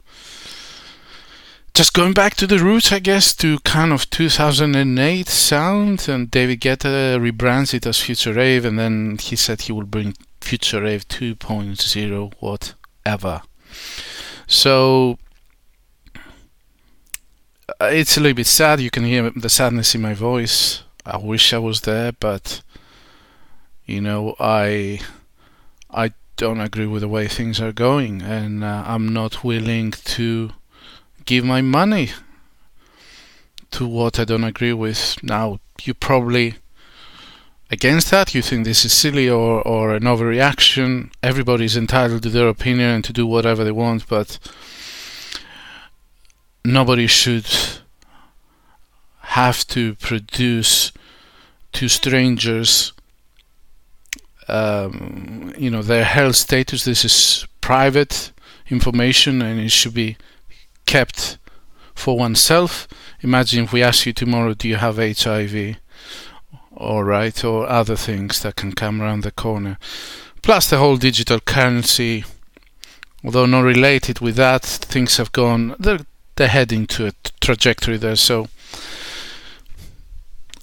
Just 1.74 1.95
going 1.95 2.14
back 2.14 2.36
to 2.36 2.45
the 2.45 2.60
roots, 2.60 2.91
I 2.91 2.99
guess, 2.99 3.34
to 3.38 3.58
kind 3.62 3.91
of 3.91 4.08
2008 4.12 5.28
sound, 5.28 6.08
and 6.08 6.30
David 6.30 6.62
Guetta 6.62 7.18
rebrands 7.20 7.74
it 7.74 7.88
as 7.88 7.99
Future 7.99 8.34
Rave, 8.34 8.64
and 8.64 8.78
then 8.78 9.18
he 9.20 9.36
said 9.36 9.62
he 9.62 9.72
will 9.72 9.88
bring 9.88 10.14
Future 10.39 10.84
Rave 10.84 11.08
2.0, 11.08 12.34
whatever. 12.39 13.41
So 14.45 15.18
it's 17.82 18.18
a 18.18 18.20
little 18.20 18.36
bit 18.36 18.47
sad. 18.47 18.80
You 18.80 18.89
can 18.89 19.03
hear 19.03 19.30
the 19.30 19.49
sadness 19.49 19.95
in 19.95 20.01
my 20.01 20.14
voice. 20.14 20.84
I 21.05 21.18
wish 21.18 21.53
I 21.53 21.59
was 21.59 21.82
there, 21.82 22.11
but 22.14 22.61
you 23.86 24.01
know, 24.01 24.36
I 24.39 25.01
I 25.89 26.11
don't 26.38 26.61
agree 26.61 26.88
with 26.88 27.01
the 27.01 27.07
way 27.07 27.28
things 27.28 27.59
are 27.61 27.72
going, 27.72 28.22
and 28.22 28.64
uh, 28.64 28.84
I'm 28.86 29.14
not 29.14 29.43
willing 29.43 29.91
to 29.91 30.51
give 31.26 31.45
my 31.45 31.61
money 31.61 32.11
to 33.72 33.88
what 33.88 34.20
I 34.20 34.26
don't 34.26 34.43
agree 34.43 34.74
with. 34.74 35.22
Now, 35.24 35.59
you 35.82 35.93
probably 35.93 36.55
against 37.74 38.11
that. 38.11 38.34
You 38.34 38.41
think 38.41 38.66
this 38.66 38.86
is 38.86 38.93
silly 38.93 39.30
or, 39.30 39.61
or 39.68 39.95
an 39.95 40.03
overreaction. 40.03 41.11
Everybody's 41.22 41.76
entitled 41.76 42.24
to 42.24 42.30
their 42.30 42.47
opinion 42.47 42.89
and 42.89 43.03
to 43.03 43.14
do 43.14 43.26
whatever 43.28 43.64
they 43.64 43.72
want, 43.72 44.07
but 44.07 44.39
nobody 46.66 47.07
should 47.07 47.47
have 49.20 49.66
to 49.68 49.95
produce 49.95 50.91
to 51.74 51.88
strangers 51.88 52.93
um, 54.47 55.53
you 55.57 55.70
know 55.70 55.82
their 55.82 56.03
health 56.03 56.36
status. 56.36 56.84
This 56.84 57.05
is 57.05 57.47
private 57.61 58.32
information 58.70 59.41
and 59.41 59.59
it 59.59 59.72
should 59.72 59.93
be 59.93 60.18
kept 60.86 61.38
for 61.95 62.18
oneself. 62.18 62.88
Imagine 63.22 63.64
if 63.64 63.74
we 63.74 63.84
ask 63.84 64.05
you 64.05 64.14
tomorrow 64.14 64.53
do 64.53 64.68
you 64.68 64.76
have 64.76 64.97
hiv 64.97 65.78
all 66.76 67.03
right 67.03 67.43
or 67.43 67.68
other 67.70 67.95
things 67.95 68.41
that 68.41 68.55
can 68.55 68.74
come 68.74 69.01
around 69.01 69.22
the 69.22 69.32
corner. 69.32 69.78
Plus 70.41 70.70
the 70.70 70.78
whole 70.78 70.97
digital 70.97 71.39
currency 71.39 72.26
although 73.24 73.45
not 73.45 73.61
related 73.61 74.20
with 74.20 74.36
that 74.36 74.64
things 74.64 75.16
have 75.18 75.32
gone 75.32 75.76
they're, 75.80 75.99
they're 76.36 76.47
heading 76.47 76.86
to 76.88 77.07
a 77.07 77.11
trajectory 77.39 77.97
there 77.97 78.15
so 78.15 78.47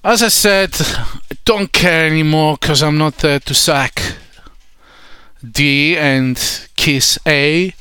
as 0.03 0.23
I 0.23 0.29
said, 0.29 0.71
I 0.79 1.37
don't 1.45 1.71
care 1.71 2.07
anymore 2.07 2.57
because 2.59 2.81
I'm 2.81 2.97
not 2.97 3.17
there 3.17 3.39
to 3.39 3.53
sack 3.53 4.15
D 5.47 5.95
and 5.95 6.37
kiss 6.75 7.19
A. 7.27 7.73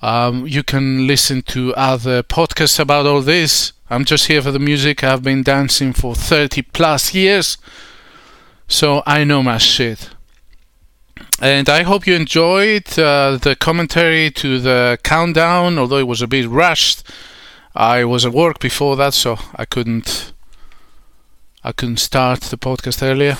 Um, 0.00 0.46
you 0.46 0.62
can 0.62 1.08
listen 1.08 1.42
to 1.42 1.74
other 1.74 2.22
podcasts 2.22 2.78
about 2.78 3.06
all 3.06 3.20
this. 3.20 3.72
I'm 3.90 4.04
just 4.04 4.26
here 4.28 4.42
for 4.42 4.52
the 4.52 4.60
music. 4.60 5.02
I've 5.02 5.24
been 5.24 5.42
dancing 5.42 5.92
for 5.92 6.14
30 6.14 6.62
plus 6.62 7.14
years, 7.14 7.58
so 8.68 9.02
I 9.04 9.24
know 9.24 9.42
my 9.42 9.58
shit. 9.58 10.10
And 11.44 11.68
I 11.68 11.82
hope 11.82 12.06
you 12.06 12.14
enjoyed 12.14 12.98
uh, 12.98 13.36
the 13.36 13.54
commentary 13.54 14.30
to 14.30 14.58
the 14.58 14.98
countdown, 15.02 15.78
although 15.78 15.98
it 15.98 16.06
was 16.06 16.22
a 16.22 16.26
bit 16.26 16.48
rushed. 16.48 17.02
I 17.74 18.02
was 18.04 18.24
at 18.24 18.32
work 18.32 18.60
before 18.60 18.96
that, 18.96 19.12
so 19.12 19.36
I 19.54 19.66
couldn't 19.66 20.32
I 21.62 21.72
couldn't 21.72 21.98
start 21.98 22.40
the 22.40 22.56
podcast 22.56 23.02
earlier. 23.02 23.36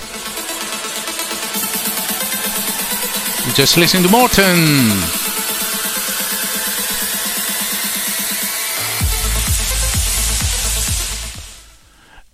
You 3.46 3.55
just 3.55 3.78
listen 3.78 4.02
to 4.02 4.11
Morten. 4.11 4.90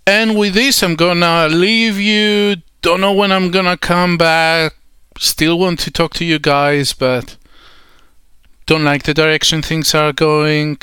And 0.04 0.36
with 0.36 0.54
this, 0.54 0.82
I'm 0.82 0.96
gonna 0.96 1.46
leave 1.48 1.96
you. 1.96 2.56
Don't 2.82 3.00
know 3.00 3.12
when 3.12 3.30
I'm 3.30 3.52
gonna 3.52 3.76
come 3.76 4.18
back. 4.18 4.74
Still 5.22 5.58
want 5.58 5.78
to 5.80 5.90
talk 5.90 6.14
to 6.14 6.24
you 6.24 6.38
guys, 6.38 6.94
but 6.94 7.36
don't 8.64 8.84
like 8.84 9.02
the 9.02 9.12
direction 9.12 9.60
things 9.60 9.94
are 9.94 10.14
going. 10.14 10.78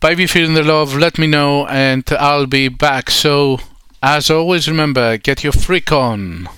But 0.00 0.14
if 0.14 0.18
you're 0.18 0.26
feeling 0.26 0.54
the 0.54 0.64
love, 0.64 0.96
let 0.96 1.16
me 1.16 1.28
know 1.28 1.68
and 1.68 2.02
I'll 2.18 2.46
be 2.46 2.66
back. 2.66 3.08
So, 3.08 3.60
as 4.02 4.32
always, 4.32 4.68
remember 4.68 5.16
get 5.16 5.44
your 5.44 5.52
freak 5.52 5.92
on. 5.92 6.48